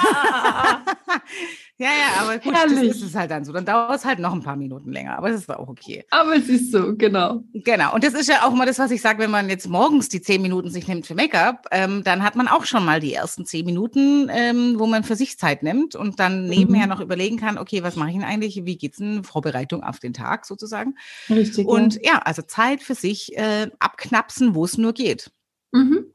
Ah. 0.04 0.82
Ja, 1.80 1.88
ja, 1.88 2.22
aber 2.22 2.38
gut, 2.38 2.54
Herrlich. 2.54 2.90
das 2.90 2.98
ist 2.98 3.04
es 3.04 3.16
halt 3.16 3.32
dann 3.32 3.44
so. 3.46 3.52
Dann 3.52 3.66
dauert 3.66 3.96
es 3.96 4.06
halt 4.06 4.20
noch 4.20 4.32
ein 4.32 4.44
paar 4.44 4.56
Minuten 4.56 4.92
länger, 4.92 5.18
aber 5.18 5.30
das 5.30 5.42
ist 5.42 5.50
auch 5.50 5.68
okay. 5.68 6.06
Aber 6.12 6.36
es 6.36 6.48
ist 6.48 6.72
so, 6.72 6.96
genau. 6.96 7.44
Genau. 7.52 7.96
Und 7.96 8.04
das 8.04 8.14
ist 8.14 8.30
ja 8.30 8.44
auch 8.44 8.54
immer 8.54 8.68
das, 8.68 8.78
was 8.78 8.92
ich 8.92 9.02
sage, 9.02 9.18
wenn 9.20 9.32
man 9.32 9.50
jetzt 9.50 9.68
morgens 9.68 10.08
die 10.08 10.22
zehn 10.22 10.44
Minuten 10.44 10.70
sich 10.70 10.88
nimmt 10.88 11.08
für 11.08 11.16
Make-up, 11.16 11.66
ähm, 11.72 12.04
dann 12.04 12.24
hat 12.24 12.36
man 12.36 12.48
auch 12.48 12.66
schon 12.66 12.86
mal 12.86 13.00
die 13.00 13.14
ersten 13.14 13.46
zehn 13.46 13.66
Minuten, 13.66 14.30
ähm, 14.32 14.76
wo 14.78 14.86
man 14.86 15.04
für 15.04 15.16
sich 15.16 15.40
Zeit 15.40 15.64
nimmt 15.64 15.96
und 15.96 16.20
dann 16.20 16.46
nebenher 16.46 16.84
mhm. 16.84 16.90
noch 16.90 17.00
überlegen 17.00 17.38
kann, 17.38 17.58
okay, 17.58 17.82
was 17.82 17.96
mache 17.96 18.10
ich 18.10 18.16
denn 18.16 18.24
eigentlich? 18.24 18.66
Wie 18.66 18.78
geht's 18.78 18.98
denn? 18.98 19.24
Vorbereitung 19.24 19.84
auf 19.84 20.00
den 20.00 20.14
Tag 20.14 20.46
sozusagen. 20.46 20.96
Richtig. 21.28 21.66
Und 21.66 21.96
ja, 21.96 22.14
ja 22.14 22.18
also 22.20 22.44
Zeit 22.44 22.84
für 22.84 22.96
sich 22.96 23.36
äh, 23.36 23.72
abknapsen, 23.80 24.54
wo 24.54 24.64
es 24.64 24.78
nur 24.78 24.94
geht. 24.94 25.32
Mhm. 25.72 26.13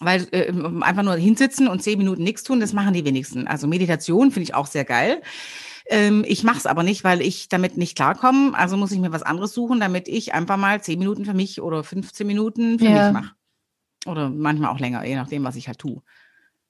Weil 0.00 0.26
äh, 0.32 0.52
einfach 0.80 1.02
nur 1.02 1.16
hinsitzen 1.16 1.68
und 1.68 1.82
zehn 1.82 1.98
Minuten 1.98 2.22
nichts 2.22 2.42
tun, 2.42 2.58
das 2.58 2.72
machen 2.72 2.94
die 2.94 3.04
wenigsten. 3.04 3.46
Also 3.46 3.66
Meditation 3.66 4.30
finde 4.30 4.44
ich 4.44 4.54
auch 4.54 4.66
sehr 4.66 4.84
geil. 4.84 5.20
Ähm, 5.90 6.24
ich 6.26 6.42
mache 6.42 6.58
es 6.58 6.66
aber 6.66 6.82
nicht, 6.82 7.04
weil 7.04 7.20
ich 7.20 7.48
damit 7.48 7.76
nicht 7.76 7.96
klarkomme. 7.96 8.56
Also 8.56 8.76
muss 8.76 8.92
ich 8.92 8.98
mir 8.98 9.12
was 9.12 9.22
anderes 9.22 9.52
suchen, 9.52 9.80
damit 9.80 10.08
ich 10.08 10.32
einfach 10.32 10.56
mal 10.56 10.82
zehn 10.82 10.98
Minuten 10.98 11.24
für 11.24 11.34
mich 11.34 11.60
oder 11.60 11.84
15 11.84 12.26
Minuten 12.26 12.78
für 12.78 12.86
ja. 12.86 13.12
mich 13.12 13.20
mache. 13.20 13.34
Oder 14.06 14.30
manchmal 14.30 14.70
auch 14.70 14.78
länger, 14.78 15.04
je 15.04 15.16
nachdem, 15.16 15.44
was 15.44 15.56
ich 15.56 15.68
halt 15.68 15.78
tue. 15.78 16.02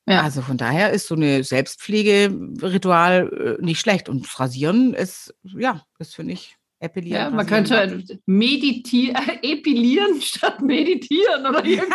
Ja. 0.09 0.23
Also 0.23 0.43
von 0.43 0.57
daher 0.57 0.91
ist 0.91 1.07
so 1.07 1.15
eine 1.15 1.45
Selbstpflegeritual 1.45 3.59
äh, 3.61 3.65
nicht 3.65 3.81
schlecht. 3.81 4.09
Und 4.09 4.41
Rasieren 4.41 4.95
ist, 4.95 5.35
ja, 5.45 5.85
das 5.99 6.15
finde 6.15 6.33
ich 6.33 6.57
Epilieren. 6.83 7.21
Ja, 7.21 7.31
man 7.31 7.47
könnte 7.47 7.77
halt 7.77 8.19
meditieren, 8.25 9.17
epilieren 9.43 10.21
statt 10.23 10.63
meditieren 10.63 11.47
oder 11.47 11.63
irgendwas. 11.63 11.95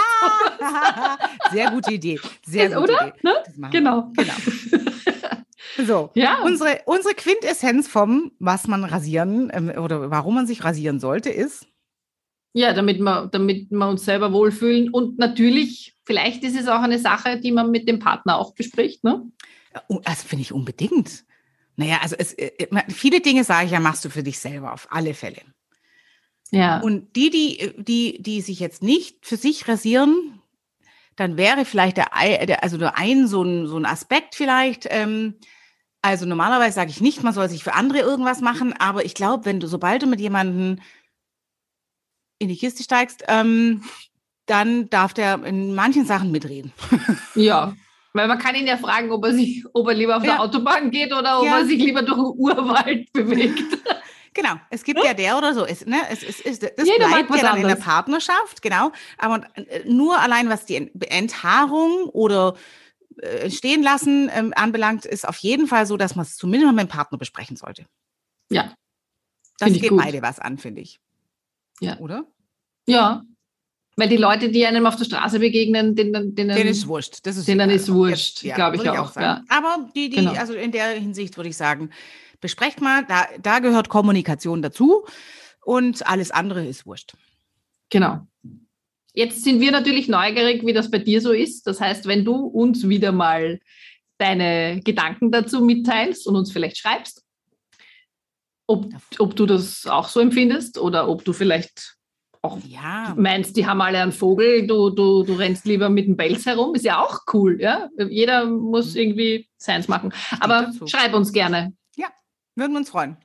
Sehr 1.51 1.72
gute 1.72 1.94
Idee. 1.94 2.20
Sehr 2.46 2.70
gute 2.70 2.94
oder? 2.94 3.08
Idee. 3.08 3.20
Ne? 3.24 3.70
Genau. 3.72 4.12
genau. 4.15 4.34
So, 5.77 6.10
ja. 6.13 6.42
unsere, 6.42 6.80
unsere 6.86 7.15
Quintessenz 7.15 7.89
vom, 7.89 8.32
was 8.39 8.65
man 8.68 8.86
rasieren 8.86 9.51
ähm, 9.54 9.70
oder 9.70 10.10
warum 10.10 10.36
man 10.36 10.48
sich 10.48 10.63
rasieren 10.63 11.01
sollte, 11.01 11.30
ist. 11.30 11.68
Ja, 12.54 12.72
damit 12.72 13.00
wir, 13.00 13.27
damit 13.27 13.70
wir 13.72 13.89
uns 13.89 14.06
selber 14.06 14.32
wohlfühlen. 14.32 14.89
Und 14.89 15.18
natürlich, 15.18 15.94
vielleicht 16.06 16.44
ist 16.44 16.58
es 16.58 16.70
auch 16.70 16.82
eine 16.82 17.00
Sache, 17.00 17.42
die 17.42 17.51
man 17.51 17.72
mit 17.72 17.89
dem 17.89 18.00
Partner 18.00 18.38
auch 18.38 18.54
bespricht. 18.54 19.04
Ne? 19.04 19.30
Also 20.06 20.27
finde 20.27 20.44
ich 20.44 20.54
unbedingt. 20.54 21.25
Naja, 21.77 22.00
also 22.01 22.15
es, 22.17 22.34
äh, 22.34 22.51
äh, 22.58 22.91
viele 22.91 23.22
Dinge, 23.22 23.44
sage 23.44 23.65
ich 23.65 23.72
ja, 23.72 23.79
machst 23.79 24.05
du 24.05 24.10
für 24.10 24.24
dich 24.24 24.39
selber, 24.39 24.74
auf 24.74 24.88
alle 24.91 25.13
Fälle. 25.13 25.41
Ja. 26.51 26.79
Und 26.79 27.15
die, 27.15 27.29
die, 27.29 27.74
die, 27.77 28.22
die 28.22 28.41
sich 28.41 28.60
jetzt 28.60 28.82
nicht 28.82 29.25
für 29.25 29.38
sich 29.38 29.67
rasieren, 29.67 30.41
dann 31.15 31.38
wäre 31.38 31.65
vielleicht 31.65 31.98
der, 31.98 32.10
der 32.46 32.63
also 32.63 32.77
nur 32.77 32.98
ein 32.98 33.27
so 33.27 33.44
ein, 33.44 33.67
so 33.67 33.77
ein 33.77 33.86
Aspekt 33.86 34.36
vielleicht. 34.36 34.88
Ähm, 34.89 35.36
also 36.01 36.25
normalerweise 36.25 36.75
sage 36.75 36.91
ich 36.91 37.01
nicht, 37.01 37.24
man 37.24 37.34
soll 37.34 37.50
sich 37.50 37.63
für 37.63 37.74
andere 37.74 38.00
irgendwas 38.00 38.41
machen, 38.41 38.74
aber 38.74 39.05
ich 39.05 39.15
glaube, 39.15 39.46
wenn 39.46 39.60
du, 39.60 39.67
sobald 39.67 40.03
du 40.03 40.08
mit 40.08 40.20
jemandem 40.20 40.79
in 42.38 42.50
die 42.50 42.58
Kiste 42.58 42.84
steigst, 42.84 43.24
ähm, 43.27 43.84
dann 44.46 44.89
darf 44.89 45.13
der 45.13 45.44
in 45.44 45.74
manchen 45.74 46.05
Sachen 46.05 46.32
mitreden. 46.32 46.74
Ja, 47.34 47.75
weil 48.16 48.30
man 48.30 48.40
kann 48.40 48.56
ihn 48.56 48.66
ja 48.66 48.78
fragen, 48.78 49.12
ob 49.12 49.26
er 49.26 49.34
sich, 49.34 49.66
ob 49.74 49.90
er 49.90 49.94
lieber 49.94 50.16
auf 50.16 50.24
ja. 50.24 50.36
der 50.36 50.42
Autobahn 50.42 50.90
geht 50.90 51.12
oder 51.12 51.40
ob 51.40 51.46
ja. 51.46 51.60
er 51.60 51.66
sich 51.66 51.78
lieber 51.78 52.02
durch 52.02 52.18
den 52.18 52.40
Urwald 52.40 53.12
bewegt. 53.14 53.78
Genau, 54.34 54.56
es 54.70 54.84
gibt 54.84 55.00
ja, 55.00 55.08
ja 55.08 55.14
der 55.14 55.38
oder 55.38 55.54
so. 55.54 55.66
Es, 55.66 55.86
ne, 55.86 55.98
es, 56.10 56.24
es, 56.24 56.40
es, 56.40 56.60
das 56.60 56.88
Jeder 56.88 57.10
bleibt 57.10 57.30
ja 57.36 57.42
dann 57.42 57.58
in 57.58 57.68
der 57.68 57.76
Partnerschaft, 57.76 58.62
genau. 58.62 58.94
Aber 59.18 59.46
äh, 59.56 59.84
nur 59.86 60.18
allein, 60.18 60.50
was 60.50 60.66
die 60.66 60.92
Enthaarung 61.10 62.06
oder 62.06 62.56
äh, 63.18 63.50
stehen 63.50 63.84
lassen 63.84 64.32
ähm, 64.34 64.54
anbelangt, 64.56 65.06
ist 65.06 65.28
auf 65.28 65.38
jeden 65.38 65.68
Fall 65.68 65.86
so, 65.86 65.98
dass 65.98 66.16
man 66.16 66.24
es 66.24 66.38
zumindest 66.38 66.74
mit 66.74 66.88
dem 66.88 66.90
Partner 66.90 67.18
besprechen 67.18 67.58
sollte. 67.58 67.86
Ja. 68.50 68.74
Das 69.60 69.74
geht 69.74 69.90
gut. 69.90 70.02
beide 70.02 70.22
was 70.22 70.40
an, 70.40 70.58
finde 70.58 70.82
ich. 70.82 71.02
Ja. 71.82 71.98
Oder? 72.00 72.26
Ja. 72.88 73.24
Weil 73.98 74.10
die 74.10 74.18
Leute, 74.18 74.50
die 74.50 74.66
einem 74.66 74.86
auf 74.86 74.98
der 74.98 75.06
Straße 75.06 75.40
begegnen, 75.40 75.96
denen, 75.96 76.36
denen, 76.36 76.56
denen 76.56 76.68
ist 76.68 76.88
wurscht. 76.88 77.20
Das 77.24 77.38
ist, 77.38 77.48
denen 77.48 77.70
ist 77.70 77.92
wurscht, 77.92 78.44
ja, 78.44 78.56
glaube 78.56 78.75
ich, 78.75 78.84
ich 78.84 78.90
auch. 78.90 79.12
auch 79.12 79.16
ja. 79.16 79.42
Aber 79.48 79.90
die, 79.96 80.10
die, 80.10 80.18
genau. 80.18 80.34
also 80.34 80.54
in 80.54 80.72
der 80.72 80.90
Hinsicht 80.90 81.38
würde 81.38 81.50
ich 81.50 81.58
sagen, 81.58 81.90
besprecht 82.42 82.82
mal, 82.82 83.06
da, 83.06 83.25
da 83.42 83.60
gehört 83.60 83.88
Kommunikation 83.88 84.62
dazu 84.62 85.06
und 85.64 86.06
alles 86.06 86.32
andere 86.32 86.66
ist 86.66 86.86
wurscht. 86.86 87.14
Genau. 87.90 88.28
Jetzt 89.14 89.46
sind 89.46 89.62
wir 89.62 89.72
natürlich 89.72 90.10
neugierig, 90.10 90.66
wie 90.66 90.74
das 90.74 90.92
bei 90.92 91.00
dir 91.00 91.22
so 91.22 91.32
ist. 91.32 91.66
Das 91.66 91.80
heißt, 91.80 92.06
wenn 92.06 92.25
du 92.25 92.36
uns 92.36 92.90
wieder 92.90 93.14
mal 93.14 93.62
deine 94.18 94.82
Gedanken 94.84 95.32
dazu 95.32 95.62
mitteilst 95.62 96.28
und 96.28 96.36
uns 96.36 96.52
vielleicht 96.52 96.78
schreibst, 96.78 97.24
ob, 98.68 98.94
ob 99.20 99.36
du 99.36 99.46
das 99.46 99.86
auch 99.86 100.10
so 100.10 100.20
empfindest 100.20 100.78
oder 100.78 101.08
ob 101.08 101.24
du 101.24 101.34
vielleicht 101.34 101.95
auch 102.46 102.60
ja. 102.68 103.14
meinst, 103.18 103.58
die 103.58 103.66
haben 103.66 103.82
alle 103.82 104.00
einen 104.00 104.12
Vogel, 104.12 104.68
du, 104.68 104.92
du, 104.92 105.24
du 105.24 105.34
rennst 105.34 105.66
lieber 105.66 105.90
mit 105.90 106.08
dem 106.08 106.16
Belz 106.16 106.46
herum, 106.46 106.75
ist 106.75 106.86
ja 106.86 107.04
auch 107.04 107.22
cool, 107.34 107.60
ja. 107.60 107.90
Jeder 108.10 108.46
muss 108.46 108.94
mhm. 108.94 109.02
irgendwie 109.02 109.50
seins 109.58 109.88
machen. 109.88 110.14
Aber 110.40 110.72
schreib 110.86 111.14
uns 111.14 111.32
gerne. 111.32 111.74
Ja, 111.96 112.08
würden 112.56 112.74
wir 112.74 112.80
uns 112.80 112.90
freuen. 112.90 113.18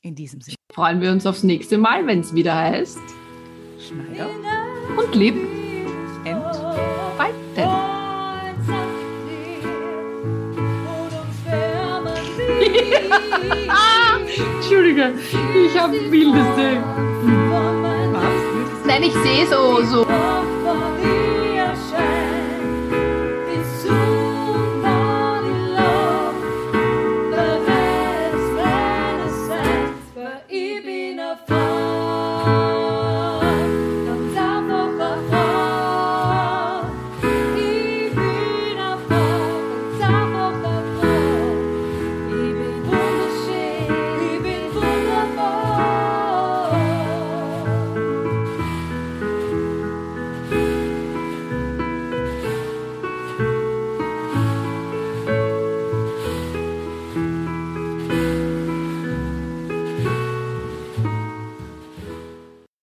In 0.00 0.14
diesem 0.14 0.40
Sinne. 0.40 0.56
Freuen 0.72 1.00
wir 1.00 1.12
uns 1.12 1.26
aufs 1.26 1.42
nächste 1.42 1.78
Mal, 1.78 2.06
wenn 2.06 2.20
es 2.20 2.34
wieder 2.34 2.56
heißt. 2.56 2.98
Schneider 3.78 4.28
und 4.96 5.14
lieb. 5.14 5.36
And. 6.24 6.42
Entschuldige, 14.56 15.12
ich 15.66 15.78
habe 15.78 16.10
wildeste. 16.10 17.78
Nein, 18.92 19.04
ich 19.04 19.14
sehe 19.14 19.46
so, 19.46 19.82
so. 19.84 21.21